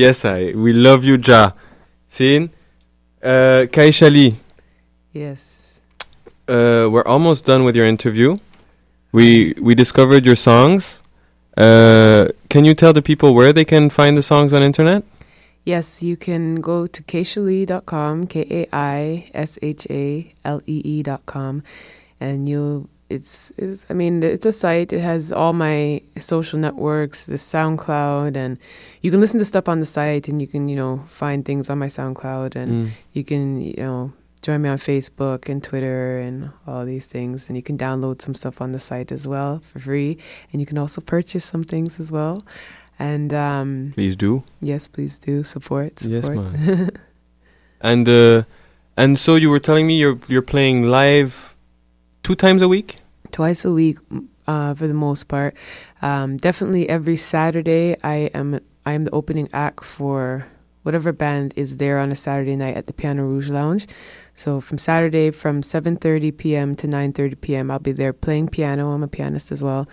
[0.09, 0.53] Yes, I.
[0.55, 1.53] We love you, Jah.
[2.07, 2.49] Scene.
[3.21, 4.39] Uh, Kaisha Lee,
[5.13, 5.81] Yes.
[6.47, 8.37] uh, we're almost done with your interview.
[9.11, 11.03] We we discovered your songs.
[11.55, 15.03] Uh, can you tell the people where they can find the songs on internet?
[15.63, 21.61] Yes, you can go to kaishalee.com, K A I S H A L E E.com,
[22.19, 22.89] and you'll.
[23.09, 24.93] It's, it's, I mean, it's a site.
[24.93, 28.57] It has all my social networks, the SoundCloud, and
[29.01, 31.69] you can listen to stuff on the site, and you can, you know, find things
[31.69, 32.89] on my SoundCloud, and Mm.
[33.13, 34.11] you can, you know,
[34.43, 38.35] join me on Facebook and Twitter and all these things, and you can download some
[38.35, 40.17] stuff on the site as well for free,
[40.53, 42.43] and you can also purchase some things as well,
[42.99, 44.43] and um, Please do.
[44.61, 46.01] yes, please do support.
[46.05, 46.53] Yes, support.
[46.53, 46.91] man.
[47.81, 48.43] And uh,
[48.97, 51.48] and so you were telling me you're you're playing live
[52.23, 52.99] two times a week.
[53.31, 53.97] twice a week
[54.47, 55.55] uh, for the most part.
[56.01, 60.47] Um, definitely every Saturday, I am I am the opening act for
[60.83, 63.87] whatever band is there on a Saturday night at the Piano Rouge Lounge.
[64.33, 66.75] So from Saturday from 7:30 p.m.
[66.75, 67.69] to 9:30 p.m.
[67.69, 68.91] I'll be there playing piano.
[68.91, 69.87] I'm a pianist as well,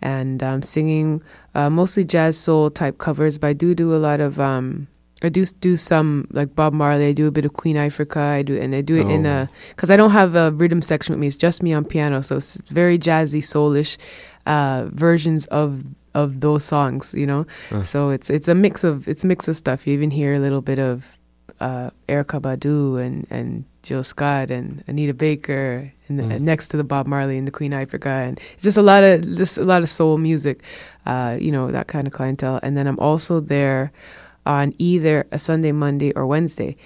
[0.00, 1.22] and um, singing
[1.54, 3.38] uh, mostly jazz soul type covers.
[3.38, 4.88] But I do do a lot of um,
[5.22, 7.06] I do do some like Bob Marley.
[7.08, 8.16] I do a bit of Queen Ifrica.
[8.38, 9.42] I do and I do it in Oh.
[9.42, 11.26] a because I don't have a rhythm section with me.
[11.26, 13.98] It's just me on piano, so it's very jazzy, soulish
[14.46, 17.14] uh, versions of of those songs.
[17.14, 17.82] You know, Uh.
[17.82, 19.86] so it's it's a mix of it's a mix of stuff.
[19.86, 21.16] You even hear a little bit of
[21.60, 26.40] uh, Erykah Badu and and Jill Scott and Anita Baker and the, Mm.
[26.40, 29.20] next to the Bob Marley and the Queen Ifrica and it's just a lot of
[29.36, 30.62] just a lot of soul music,
[31.06, 32.58] uh, you know that kind of clientele.
[32.62, 33.92] And then I'm also there
[34.50, 36.76] on either a Sunday, Monday, or Wednesday.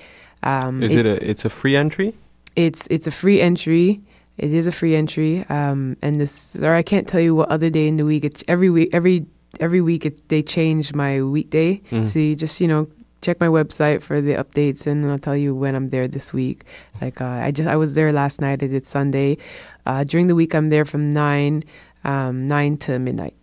[0.42, 2.12] Um, Is it, a it's a free entry?
[2.56, 4.00] it's it's a free entry.
[4.36, 5.46] It is a free entry.
[5.48, 8.24] Um, and this, or I can't tell you what other day in the week.
[8.24, 9.26] It's every week, every
[9.60, 11.80] every week it, they change my weekday.
[11.90, 12.08] Mm.
[12.08, 12.88] So you just you know
[13.22, 16.64] check my website for the updates, and I'll tell you when I'm there this week.
[17.00, 18.62] Like uh, I just I was there last night.
[18.62, 19.38] I did Sunday.
[19.86, 21.64] Uh, during the week, I'm there from nine
[22.04, 23.34] um, nine to midnight.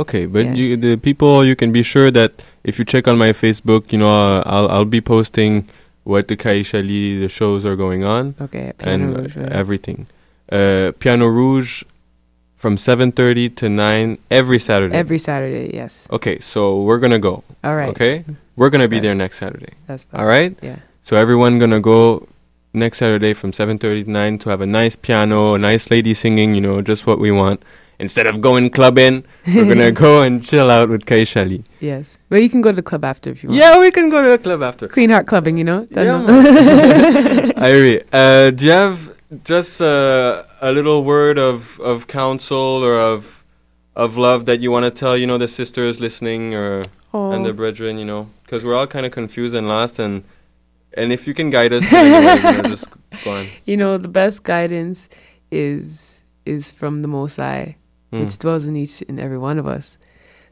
[0.00, 0.54] Okay, but Yeah.
[0.54, 2.32] you, the people, you can be sure that
[2.64, 5.68] if you check on my Facebook, you know, uh, I'll I'll be posting
[6.04, 9.52] what the Kaisha Lee the shows are going on Okay, Piano and Rouge, right.
[9.52, 10.06] everything.
[10.50, 11.84] Uh, Piano Rouge
[12.56, 14.94] from 7:30 to 9 every Saturday.
[14.96, 16.06] Every Saturday, yes.
[16.10, 17.42] Okay, so we're gonna go.
[17.64, 17.88] All right.
[17.92, 18.24] Okay,
[18.56, 19.02] we're gonna be Yes.
[19.04, 19.72] there next Saturday.
[19.86, 20.56] That's all right.
[20.62, 20.76] Yeah.
[21.02, 22.26] So everyone gonna go
[22.72, 26.54] next Saturday from 7:30 to 9 to have a nice piano, a nice lady singing.
[26.54, 27.62] You know, just what we want.
[28.00, 29.24] Instead of going clubbing,
[29.54, 31.62] we're gonna go and chill out with Kaisha Lee.
[31.80, 32.16] Yes.
[32.30, 33.60] Well, you can go to the club after if you want.
[33.60, 34.88] Yeah, we can go to the club after.
[34.88, 35.84] Clean heart clubbing, you know?
[35.92, 36.26] Don't Yeah, know.
[36.26, 37.50] man.
[37.70, 38.98] Irie, uh, do you have
[39.44, 43.36] just uh, a little word of, of counsel or of
[43.96, 46.82] of love that you want to tell, you know, the sisters listening or
[47.12, 47.60] and the Oh.
[47.60, 50.22] brethren, you know, because we're all kind of confused and lost, and
[50.96, 52.12] and if you can guide us, in you
[52.62, 52.86] know, just
[53.24, 53.48] go on.
[53.70, 55.08] you know, the best guidance
[55.50, 57.76] is is from the Most High,
[58.12, 58.20] Mm.
[58.24, 59.96] which dwells in each and every one of us.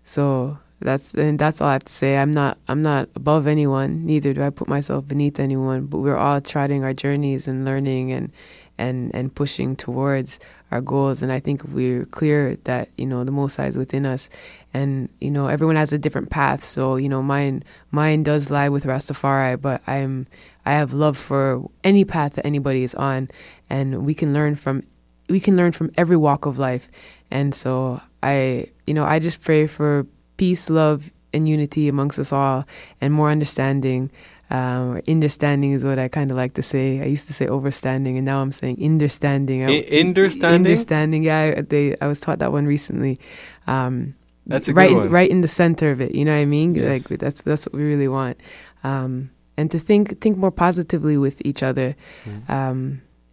[0.05, 2.17] So that's and that's all I have to say.
[2.17, 4.07] I'm not I'm not above anyone.
[4.07, 5.87] Neither do I put myself beneath anyone.
[5.87, 8.33] But we're all charting our journeys and learning and
[8.79, 10.39] and and pushing towards
[10.71, 11.23] our goals.
[11.23, 14.31] And I think we're clear that you know the Most High is within us,
[14.73, 16.65] and you know everyone has a different path.
[16.65, 20.29] So you know mine mine does lie with Rastafari, but I'm
[20.65, 23.29] I have love for any path that anybody is on,
[23.69, 24.85] and we can learn from
[25.29, 26.91] we can learn from every walk of life.
[27.31, 30.07] And so I you know I just pray for
[30.37, 32.65] peace, love, and unity amongst us all,
[33.01, 34.11] and more understanding.
[34.51, 37.03] Um, or understanding is what I kind of like to say.
[37.03, 39.63] I used to say overstanding, and now I'm saying understanding.
[39.63, 40.55] I- understanding?
[40.55, 41.23] Understanding.
[41.23, 43.21] Yeah, I, they, I was taught that one recently.
[43.67, 44.15] Um,
[44.47, 45.11] That's a good right, one.
[45.11, 46.15] right in the center of it.
[46.15, 46.75] You know what I mean?
[46.75, 47.11] Yes.
[47.11, 48.41] Like that's that's what we really want.
[48.85, 51.95] Um, and to think think more positively with each other.
[52.25, 52.51] Mm-hmm.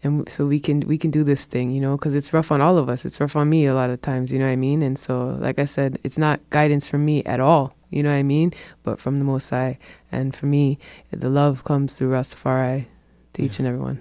[0.06, 2.52] And w- so we can we can do this thing, you know, because it's rough
[2.54, 3.06] on all of us.
[3.06, 4.86] It's rough on me a lot of times, you know what I mean.
[4.86, 8.22] And so, like I said, it's not guidance from me at all, you know what
[8.22, 8.54] I mean,
[8.86, 9.80] but from the Most High.
[10.12, 10.78] And for me,
[11.10, 12.86] the love comes through Rastafari
[13.34, 13.98] to each and every one.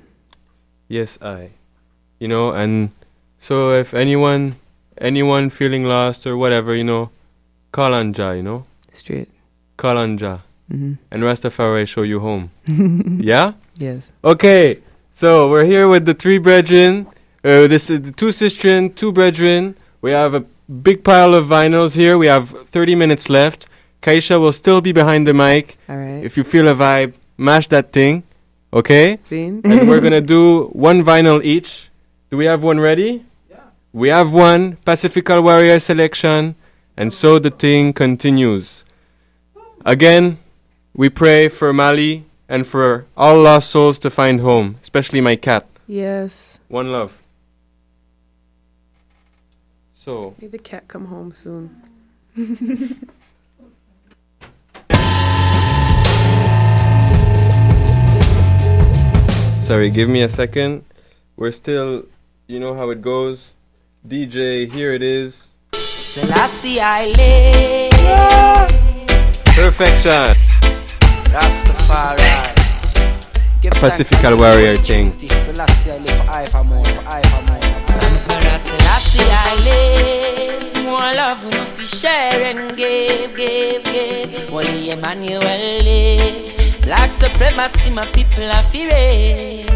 [0.89, 1.57] Yes, I.
[2.21, 2.91] You know, and
[3.41, 4.57] so if anyone
[5.01, 7.09] anyone feeling lost or whatever, you know,
[7.73, 8.63] call on Jah, you know?
[8.93, 9.29] Straight.
[9.81, 10.45] Call on Jah.
[10.71, 10.99] Mhm.
[11.11, 12.51] And Rastafari show you home.
[13.21, 13.57] yeah?
[13.81, 14.13] Yes.
[14.23, 14.84] Okay.
[15.17, 17.07] So we're here with the three brethren.
[17.45, 19.77] Uh, this is the two sistren, two brethren.
[20.03, 22.19] We have a big pile of vinyls here.
[22.19, 23.69] We have 30 minutes left.
[24.03, 25.79] Kaisha will still be behind the mic.
[25.89, 26.25] All right.
[26.25, 28.25] If you feel a vibe, mash that thing.
[28.73, 29.21] Okay?
[29.23, 29.61] Seen?
[29.65, 31.91] and we're gonna do one vinyl each.
[32.31, 33.25] Do we have one ready?
[33.49, 33.59] Yeah.
[33.93, 36.57] We have one Pacifical Warrior selection,
[36.97, 38.85] and so the thing continues.
[39.85, 40.39] Again,
[40.93, 45.67] we pray for Mali and for all lost souls to find home, especially my cat.
[45.87, 46.61] Yes.
[46.69, 47.19] One love.
[49.95, 51.81] So, May the cat come home soon.
[59.61, 60.85] sorry, give me a second.
[61.37, 62.05] We're still,
[62.47, 63.53] you know how it goes.
[64.07, 65.55] DJ, here it is.
[65.73, 68.71] Selassie I live.
[69.57, 70.44] Perfection.
[71.95, 73.81] Rastafari.
[73.81, 74.77] Pacifical Warrior.
[80.83, 84.53] More love no fi share and give, give, give.
[84.53, 86.83] Only Emmanuel live.
[86.83, 89.67] Black supremacy, my people are fearing.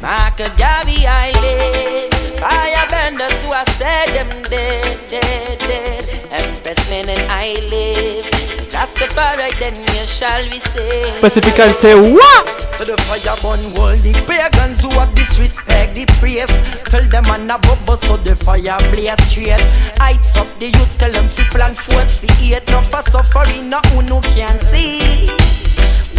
[0.00, 2.17] Marcus Garvey I live.
[2.40, 6.04] Firebenders who I said them dead, dead, dead.
[6.30, 8.70] Empress men and I live.
[8.70, 11.20] That's the fire, then you shall be saved.
[11.20, 12.62] Pacifical say what?
[12.74, 16.46] So the fire burn all the pagans who have disrespect the praise.
[16.84, 19.58] Tell them on a bubble so the fire blaze straight.
[19.98, 22.62] Heights up the youth, tell them to plan forth for eight.
[22.68, 25.26] No for suffering, no who no can see.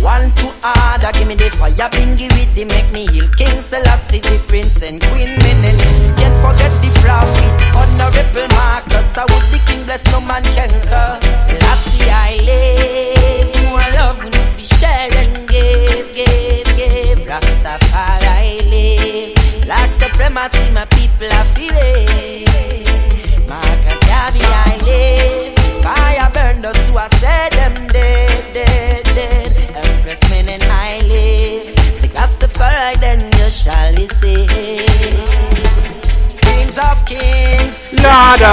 [0.01, 3.27] One to order, give me the fire, bring bingy with the make me heal.
[3.35, 5.77] King Selassie, the prince and queen men
[6.15, 7.58] Can't forget the prophet,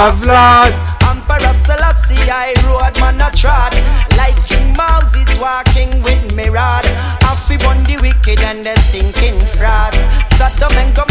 [0.07, 0.79] Of lords.
[1.03, 3.75] Emperor Selassie, I rode man a trod.
[4.15, 6.85] Like King Moses, walking with me rod.
[7.19, 9.99] Happy bun the wicked and the stinking frauds.
[10.39, 11.06] Sodom and Gomorrah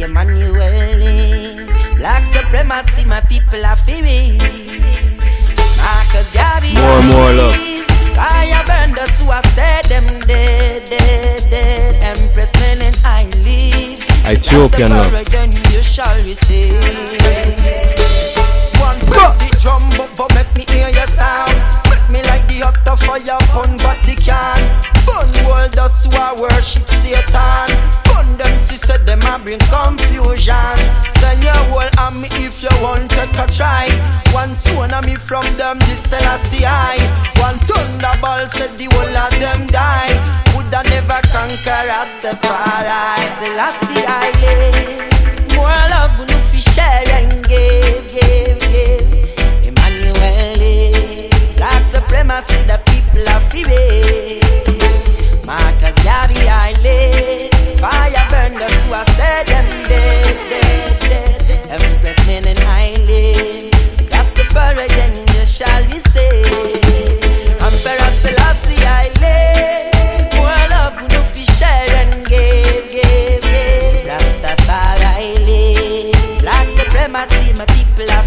[0.00, 1.66] Emmanuel.
[1.96, 4.38] Black supremacy, my people are fearing.
[5.78, 6.74] Marcus Garvey.
[6.74, 7.54] More, more love.
[8.14, 11.94] Fire burn the suicide, them dead, dead, dead.
[12.02, 14.00] Empress men and I live.
[14.30, 15.12] Ethiopian love.
[15.72, 16.74] You shall receive.
[18.80, 18.98] One
[19.38, 21.54] the drum, but, make me hear your sound.
[21.90, 23.38] Make me like the hot fire
[23.78, 24.97] Vatican.
[25.08, 27.66] Burn world those who are worship Satan.
[28.04, 30.76] Burn them sister, them a bring confusion.
[31.20, 33.24] Send your whole army if you want a
[33.56, 33.88] try.
[34.32, 36.96] One tone of me from them, this Selassie I.
[37.40, 40.12] One thunderbolt said the whole of them die.
[40.52, 43.28] Woulda never conquer Rastafari.
[43.38, 45.08] Selassie I live.
[45.56, 49.68] More love no fi share and give, give, give.
[49.68, 51.28] Emmanuel.
[51.56, 54.37] Black supremacy, the people are fearing.
[55.48, 57.48] Marcus Garvey I live.
[57.80, 61.40] Fire burn the suicide, them dead, dead, dead.
[61.70, 63.72] Empress men and I live.
[64.12, 66.84] Rastafari, then you shall be saved.
[67.64, 70.34] Emperor Selassie I live.
[70.36, 72.12] More love no and.
[74.04, 76.12] Rastafari I live.
[76.42, 78.24] Black supremacy, my people are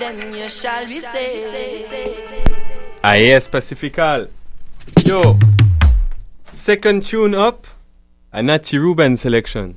[0.00, 1.94] then you shall be saved.
[3.04, 4.28] AES Pacifical.
[5.04, 5.38] Yo.
[6.52, 7.66] Second tune up.
[8.32, 9.76] A Natty Ruben selection.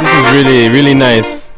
[0.00, 1.50] This is really, really nice.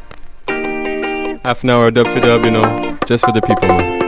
[1.45, 4.00] Half an hour dub for dub, you know, just for the people.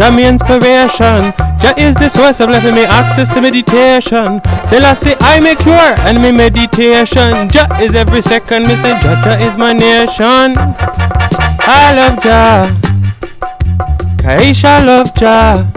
[0.00, 1.28] Jah me inspiration.
[1.60, 4.40] Jah is the source of life and me access to meditation.
[4.64, 7.50] Say I make cure and me meditation.
[7.50, 10.56] Jah is every second, me say Jah Jah is my nation.
[10.56, 12.72] I love Jah.
[14.16, 15.70] Kaisha love Jah.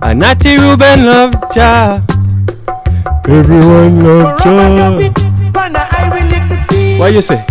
[0.00, 2.00] Anati Ruben love Jah.
[3.28, 5.12] Everyone love Jah.
[6.98, 7.44] What you say?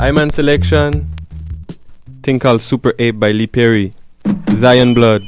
[0.00, 1.08] Iman selection.
[2.24, 3.94] Thing called Super Ape by Lee Perry.
[4.54, 5.22] Zion Blood.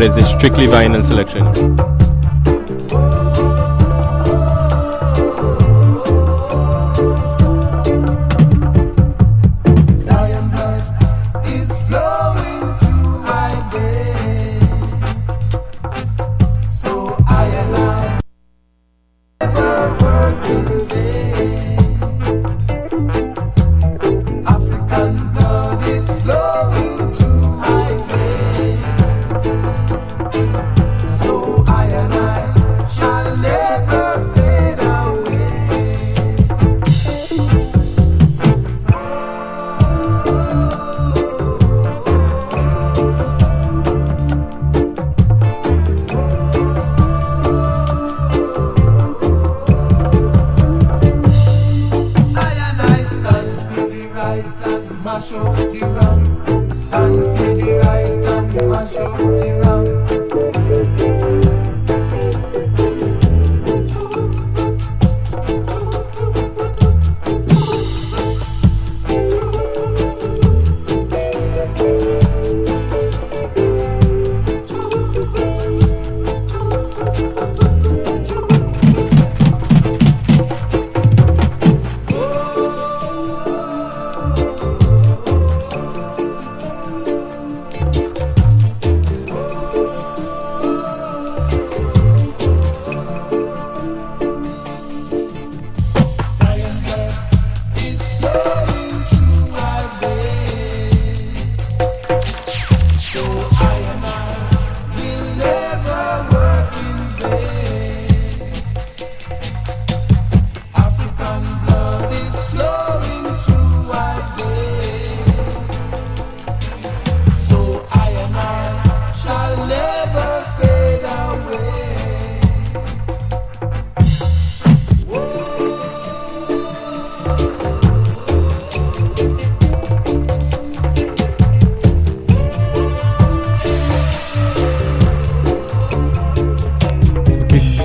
[0.00, 0.16] Got.
[0.16, 1.93] This strictly vinyl selection.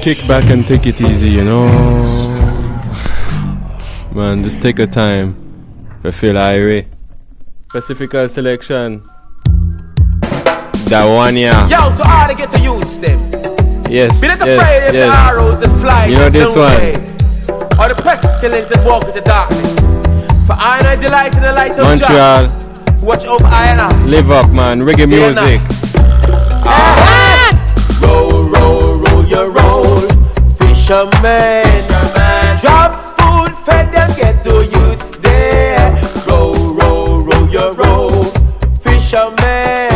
[0.10, 1.68] Kick, back and take it easy, you know.
[4.12, 5.36] Man, just take your time.
[6.04, 6.88] You feel irate.
[7.70, 9.08] Pacifical selection.
[10.90, 11.70] That one, yeah.
[11.70, 13.20] Yo, to all get to use them.
[13.88, 14.20] Yes.
[14.20, 15.30] Be not yes, afraid of the yes.
[15.30, 16.06] arrows that fly.
[16.08, 16.74] You know this one.
[17.78, 19.76] Or the pestilence that walk into darkness.
[20.48, 22.48] For I and I delight in the light of Montreal.
[22.48, 23.06] Jah.
[23.06, 24.06] Watch over I and I.
[24.06, 24.82] Live up, man.
[24.82, 25.62] Reggae music.
[26.66, 27.09] Roll,
[30.90, 31.84] Fisherman.
[32.62, 36.02] Drop food, fed them, get to use there.
[36.28, 38.24] Roll, roll, roll your roll.
[38.82, 39.92] Fisherman.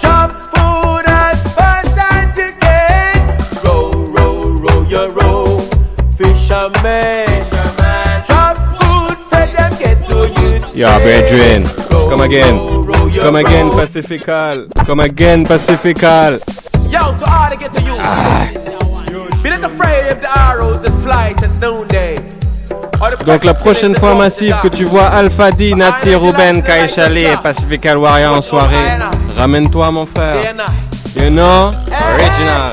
[0.00, 3.38] Drop food as fast as you can.
[3.62, 5.60] Roll, roll, roll your roll.
[6.16, 7.44] Fisherman.
[8.24, 11.64] Drop food, fed them, get to Yeah, brethren.
[11.90, 12.56] Come again.
[13.20, 14.66] Come again, Pacifical.
[14.76, 16.38] Come again, Pacifical.
[16.88, 17.98] Yo, to all to get to use.
[17.98, 18.59] Be not afraid of the arrows that fly
[23.26, 27.36] Donc la prochaine fois massive que tu vois Alpha D, Nati, Ruben, Kai Chalet et
[27.42, 28.76] Pacifical Warrior en soirée,
[29.36, 30.54] ramène-toi mon frère.
[31.16, 31.72] You know,
[32.14, 32.72] original.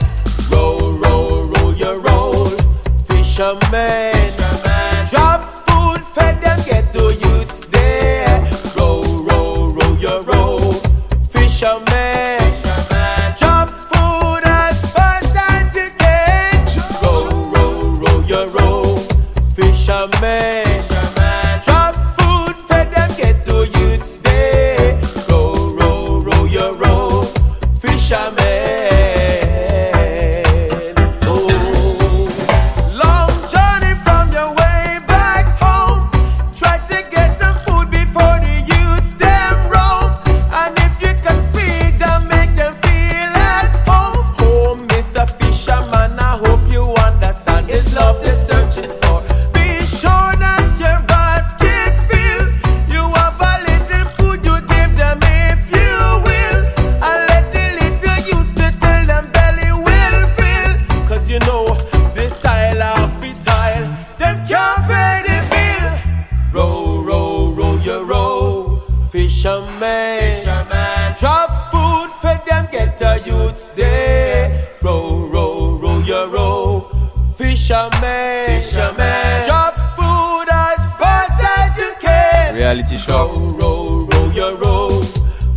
[73.75, 74.67] There.
[74.81, 76.89] Row, row, row your row.
[77.35, 82.55] Fisherman, fisherman, drop food as fast as you can.
[82.55, 83.33] Reality show.
[83.59, 84.89] Row, row your row.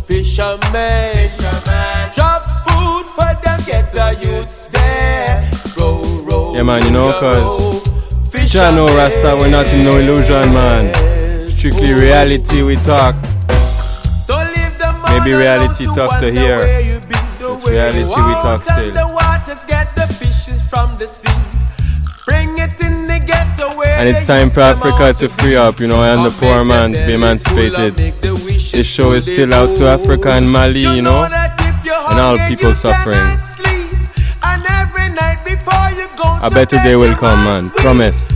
[0.07, 5.49] Fisherman, fisherman, drop food for them, get a youth there.
[5.77, 7.81] Row, row, Yeah, man, you know, row row.
[8.31, 10.93] cause know Rasta, we're not in no illusion, man.
[11.49, 13.15] Strictly reality we talk.
[15.11, 16.90] Maybe reality tough to hear.
[17.71, 18.91] Reality we talk still.
[18.91, 21.31] The waters get the fishes from the sea.
[22.25, 26.03] Bring it in the ghetto And it's time for Africa to free up, you know,
[26.03, 27.95] and the poor man to be emancipated.
[27.97, 33.39] This show is still out to Africa and Mali, you know, and all people suffering.
[34.43, 37.69] And every night before you go A better day will come, man.
[37.71, 38.30] Promise.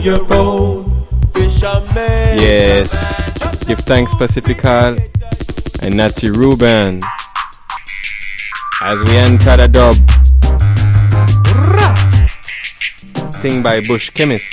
[0.00, 0.84] Your row.
[1.34, 2.38] Fisherman.
[2.38, 2.90] Yes.
[3.66, 4.98] Give thanks Pacifical
[5.82, 7.02] and Natty Ruben
[8.82, 9.96] as we enter the dub.
[13.42, 14.52] Thing by Bush Chemist.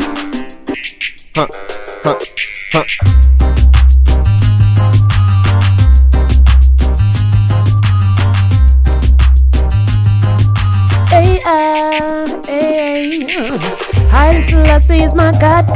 [1.36, 1.48] Huh,
[2.04, 2.20] huh,
[2.72, 3.17] huh.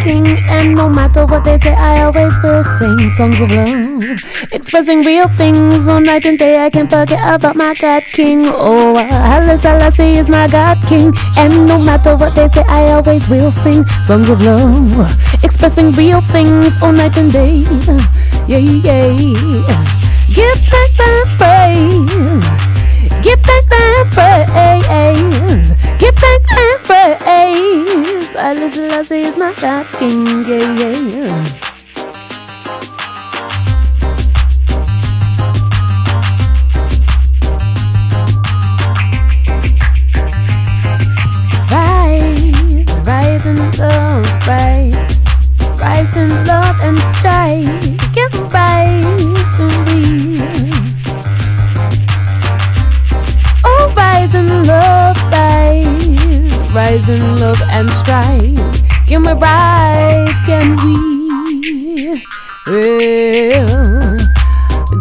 [0.02, 4.04] King, and no matter what they say, I always will sing songs of love,
[4.52, 6.66] expressing real things all night and day.
[6.66, 8.46] I can't forget about my God King.
[8.46, 13.30] Oh, Haile Selassie is my God King, and no matter what they say, I always
[13.30, 15.08] will sing songs of love,
[15.44, 17.64] expressing real things all night and day.
[18.48, 19.86] Yeah, yeah.
[20.34, 22.46] Give thanks and praise.
[23.22, 25.72] Give thanks and praise.
[26.00, 27.21] Give thanks and praise.
[27.54, 30.26] I listen, I say it's my God King.
[30.44, 31.61] Yeah, yeah, yeah.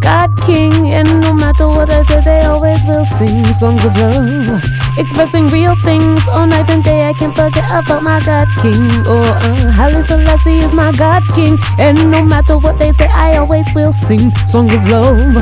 [0.01, 4.61] God King, and no matter what I say, they always will sing songs of love,
[4.99, 7.07] expressing real things all night and day.
[7.07, 8.83] I can't forget about my God King.
[9.07, 13.37] Oh, uh, Haile Selassie is my God King, and no matter what they say, I
[13.37, 15.37] always will sing songs of love,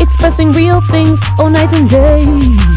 [0.00, 2.73] expressing real things all night and day.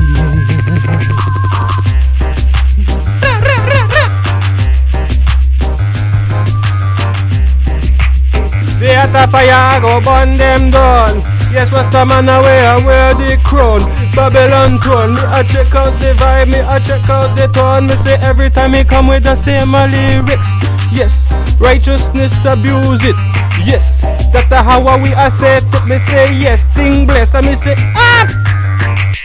[8.97, 11.21] Hot of fire go burn them down.
[11.53, 13.85] Yes, Rasta man away wear the crown.
[14.15, 15.13] Babylon throne.
[15.13, 17.85] Me a check out the vibe, me a check out the tone.
[17.85, 20.49] Me say every time he come with the same lyrics.
[20.91, 23.15] Yes, righteousness abuse it.
[23.63, 24.01] Yes,
[24.33, 25.85] that the how we a say it.
[25.85, 27.35] Me say yes, thing bless.
[27.35, 28.25] And me say ah.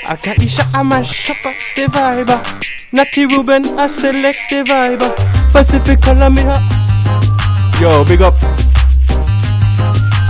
[0.07, 2.29] I got Isha, I'm a shop up the vibe.
[2.93, 5.51] Natty Ruben, I select the vibe.
[5.51, 6.61] Pacific color me a.
[7.81, 8.37] Yo, big up.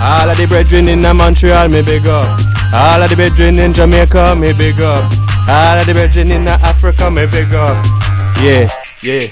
[0.03, 2.37] All of the brethren in Montreal, me big up.
[2.73, 5.09] All of the brethren in Jamaica, me big up.
[5.47, 7.85] All of the brethren in Africa, me big up.
[8.41, 8.69] Yeah,
[9.01, 9.27] yeah.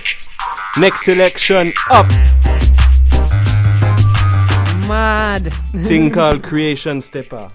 [0.77, 2.07] Next selection up.
[4.87, 5.51] Mad.
[5.73, 7.51] Thing called Creation Stepper.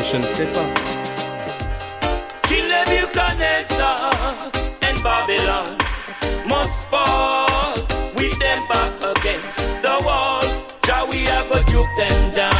[0.00, 0.74] Creation Stepper.
[2.44, 4.12] King Nebuchadnezzar
[4.80, 5.76] and Babylon
[6.48, 7.74] must fall
[8.14, 10.40] with them back against the wall.
[10.84, 12.59] Jah we go juke them down.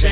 [0.00, 0.08] the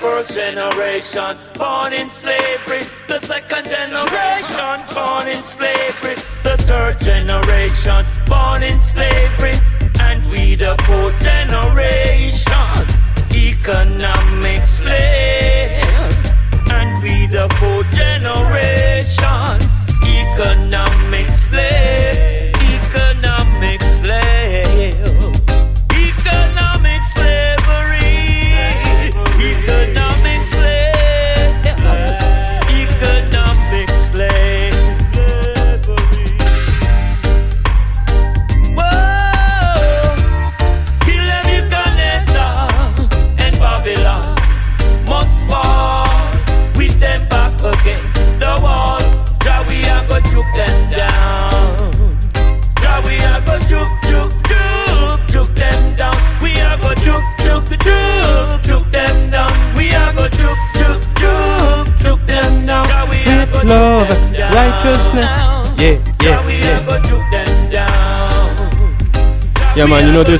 [0.00, 6.14] first generation born in slavery, the second generation born in slavery,
[6.44, 9.54] the third generation born in slavery,
[10.00, 12.52] and we the fourth generation.
[13.34, 15.31] Economic slaves.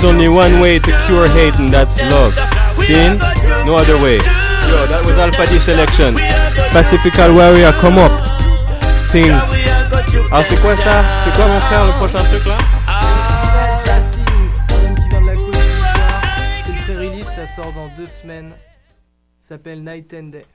[0.03, 2.35] There's only one way to cure hate, and that's love.
[2.87, 3.19] Sin,
[3.65, 4.17] no other way.
[4.67, 6.17] Yo, that was Alpha D selection.
[6.73, 8.11] Pacifical Warrior, come up.
[9.11, 9.31] Thing.
[9.31, 11.05] Alors, c'est quoi ça?
[11.23, 12.59] C'est quoi, mon frère, le prochain truc là?
[16.65, 18.55] C'est le pré-release, ça sort dans deux semaines.
[19.39, 20.47] Ça s'appelle Night and Day.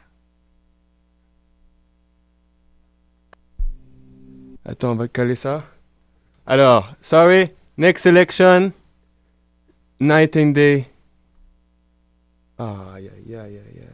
[4.66, 5.64] Attends, on va caler ça.
[6.46, 8.74] Alors, sorry, next selection.
[10.00, 10.86] Night and Day.
[12.60, 13.88] Aïe, aïe, aïe, aïe, aïe.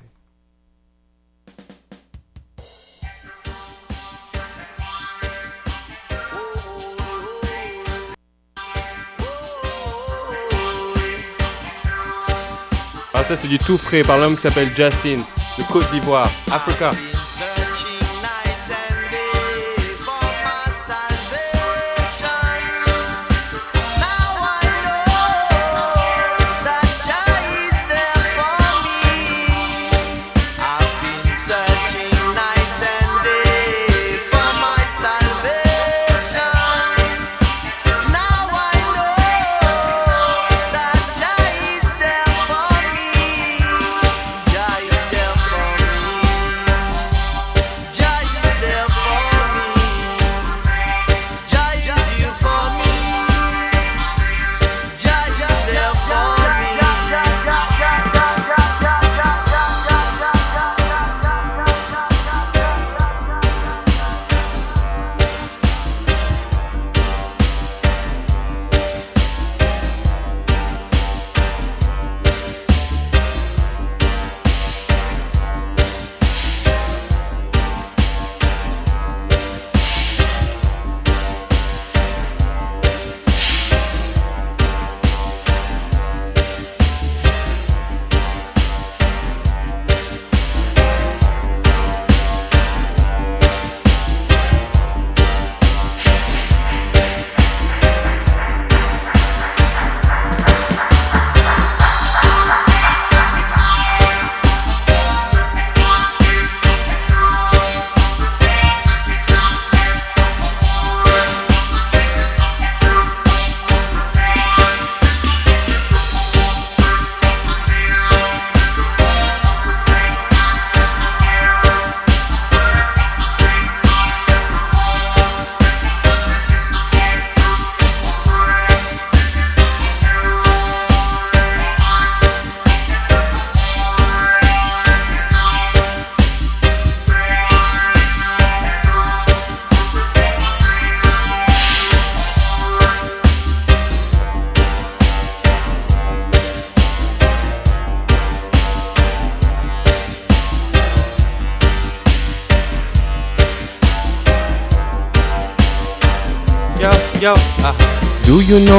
[13.14, 15.22] Ah, ça, c'est du tout frais par l'homme qui s'appelle Jacine,
[15.58, 16.92] de Côte d'Ivoire, Africa.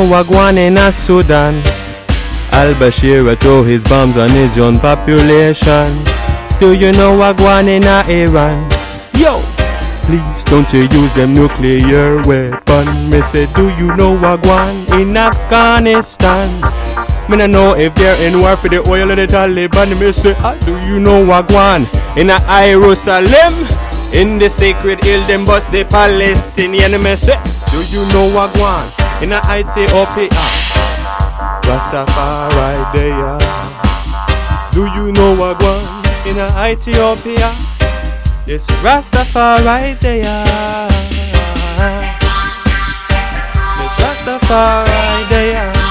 [0.09, 1.55] Wagwan in a Sudan?
[2.53, 6.05] Al-Bashir throw his bombs on his own population.
[6.61, 8.71] Do you know Wagwan in a Iran?
[9.17, 9.43] Yo!
[10.07, 13.11] Please don't you use them nuclear weapon.
[13.11, 16.61] Me say, do you know Wagwan in Afghanistan?
[17.29, 19.99] Me no know if they're in war for the oil of the Taliban.
[19.99, 23.67] Me say, ah, do you know Wagwan in a Jerusalem?
[24.13, 27.03] In the sacred hill, them bust the Palestinian.
[27.03, 27.41] Me say,
[27.73, 29.87] do you know Wagwan in a I'd say
[31.65, 33.13] Rastafari day.
[34.73, 35.85] Do you know what one
[36.27, 37.55] in a Ethiopia?
[38.47, 40.21] it's Rastafari day.
[43.81, 45.84] It's Rastafari day.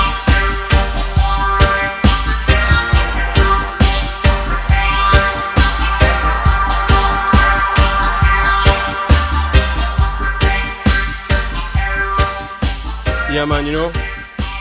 [13.34, 13.92] Yeah, man, you know.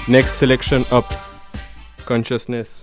[0.09, 1.05] Next selection up.
[2.07, 2.82] Consciousness.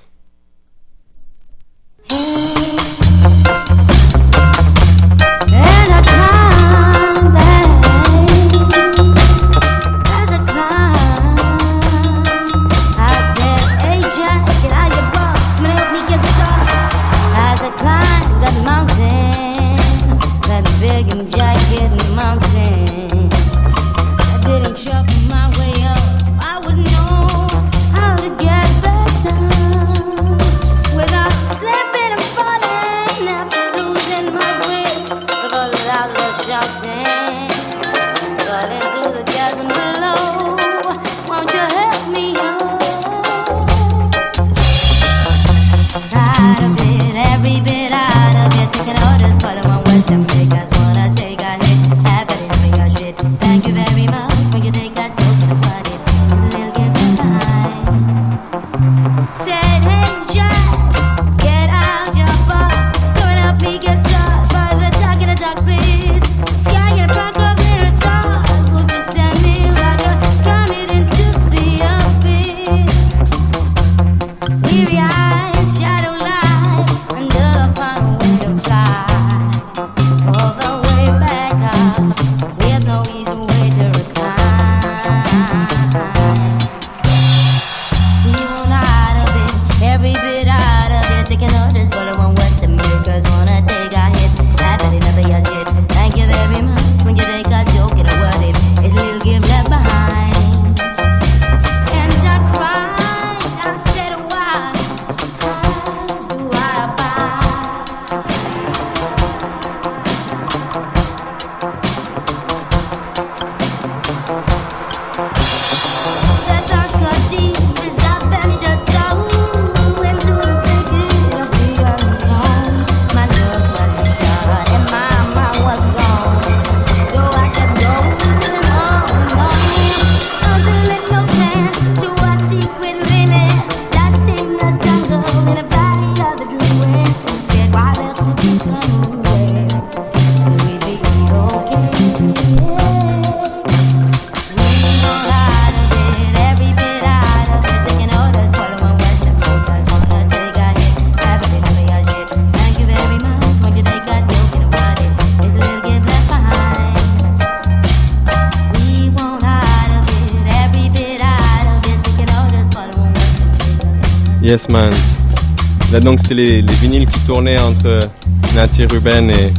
[165.99, 168.09] Euh, donc, c'était les, les, vinyles qui tournaient entre
[168.55, 169.51] Nati Ruben et,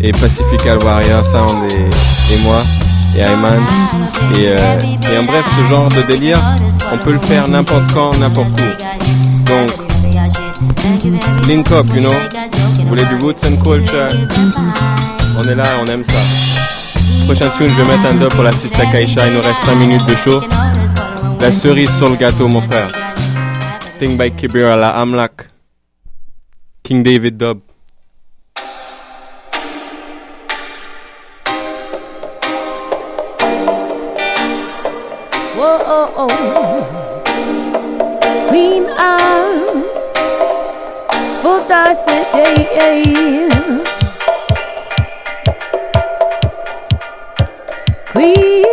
[0.00, 2.62] et Pacifica Warrior Sound et, et moi,
[3.16, 3.62] et Ayman.
[4.34, 6.40] Et, euh, et, en bref, ce genre de délire,
[6.92, 9.50] on peut le faire n'importe quand, n'importe où.
[9.50, 9.70] Donc,
[11.46, 12.12] link up, you know.
[12.78, 14.08] Vous voulez du Woods and culture?
[15.38, 17.24] On est là, on aime ça.
[17.24, 19.26] Prochain tune, je vais mettre un dub pour la Sista Kaisha.
[19.28, 20.40] Il nous reste 5 minutes de show.
[21.40, 22.88] La cerise sur le gâteau, mon frère.
[23.98, 25.41] Thing by Kibira, la Amlak.
[26.92, 27.62] King David dub.
[35.56, 36.28] Whoa,
[38.48, 39.08] Queen I
[41.40, 41.94] for thy
[42.36, 43.00] day.
[48.12, 48.66] Queen,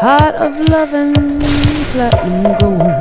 [0.00, 1.35] heart of loving.
[1.86, 2.95] Hitler im Go.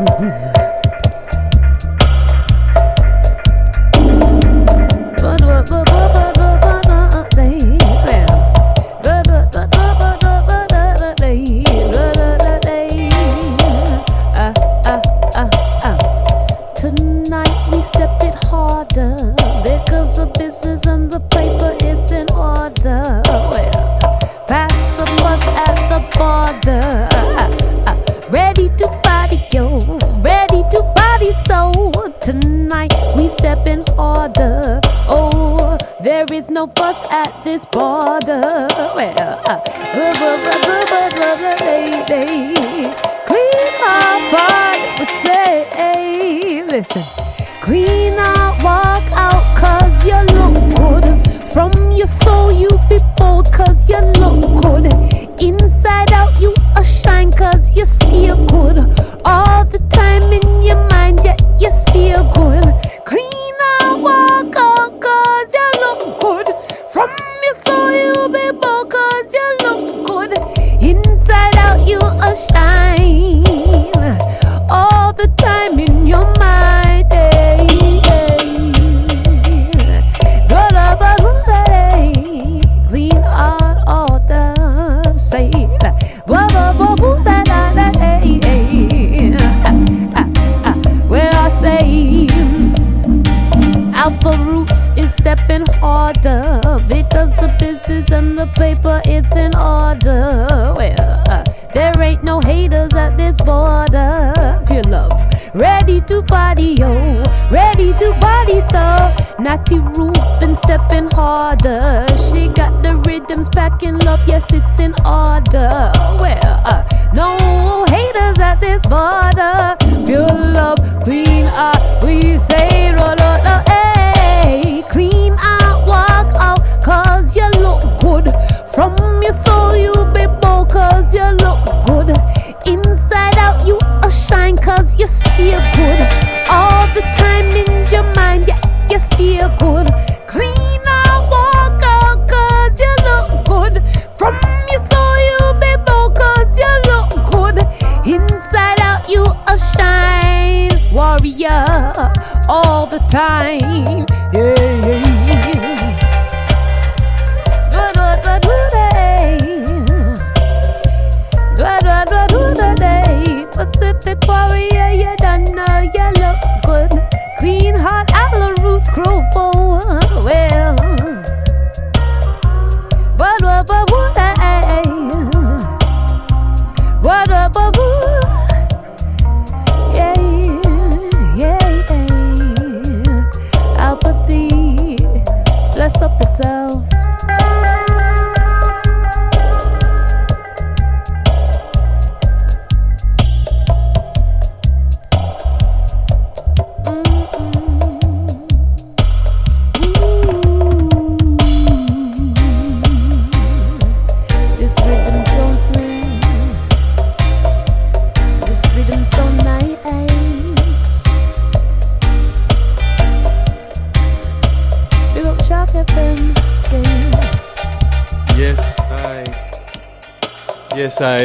[153.15, 154.05] Time.
[154.33, 154.64] Yeah,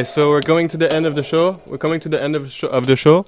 [0.01, 0.03] I.
[0.03, 1.61] So we're coming to the end of the show.
[1.67, 3.27] We're coming to the end of, the show- of the show.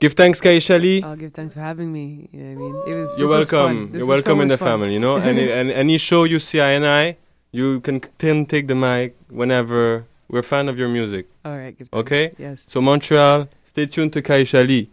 [0.00, 1.02] Give thanks, Kaisha Lee.
[1.02, 2.28] I'll give thanks for having me.
[2.32, 2.74] You know what I mean?
[2.90, 3.10] It was.
[3.18, 3.76] You're welcome.
[3.92, 4.68] You're is so welcome in the fun.
[4.68, 4.92] family.
[4.94, 7.16] You know, any and any show you see I and I,
[7.52, 10.06] you can can take the mic whenever.
[10.30, 11.26] We're a fan of your music.
[11.44, 11.76] All right.
[11.92, 12.32] Okay.
[12.38, 12.64] Yes.
[12.68, 14.88] So Montreal, stay tuned to Kaisha Lee,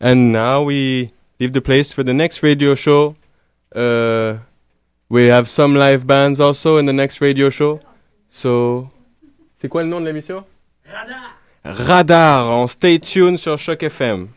[0.00, 3.16] and now we leave the place for the next radio show.
[3.74, 4.38] Uh,
[5.08, 7.80] we have some live bands also in the next radio show.
[8.30, 8.90] So,
[9.60, 10.42] c'est quoi le nom de l'émission?
[10.86, 11.36] Radar.
[11.64, 12.48] Radar.
[12.48, 14.28] On stay tuned sur Choc FM.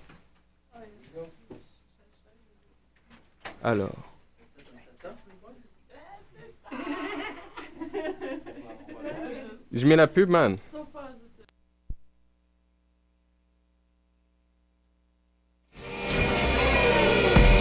[3.64, 3.96] Alors.
[9.72, 10.58] Je mets la pub, man.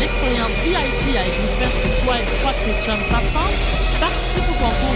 [0.01, 3.59] L'expérience VIP avec une fesse pour toi et trois de tes chums s'attendent.
[4.01, 4.92] Participe au concours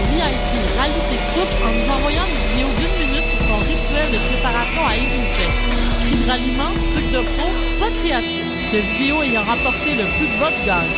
[0.87, 4.17] VIP Rallye tes troupes en nous envoyant une vidéo d'une minute sur ton rituel de
[4.31, 4.93] préparation à
[5.35, 5.61] Fest.
[6.03, 7.47] Cri de ralliement, truc de pro,
[7.77, 8.45] sois créatif.
[8.71, 10.91] De vidéo ayant rapporté le plus de votes gagne.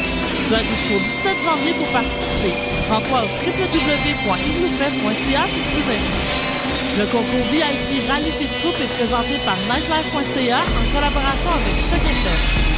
[0.47, 2.53] Tu as jusqu'au 17 janvier pour participer.
[2.89, 6.29] Rends-toi au www.iglefest.ca pour plus d'infos.
[6.97, 12.69] Le concours VIP Rallye tes troupes est présenté par nightlife.ca en collaboration avec Choc FM.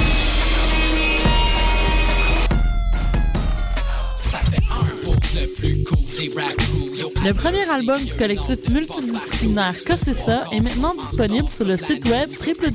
[7.23, 12.72] Le premier album du collectif multidisciplinaire Cossessa est maintenant disponible sur le site web www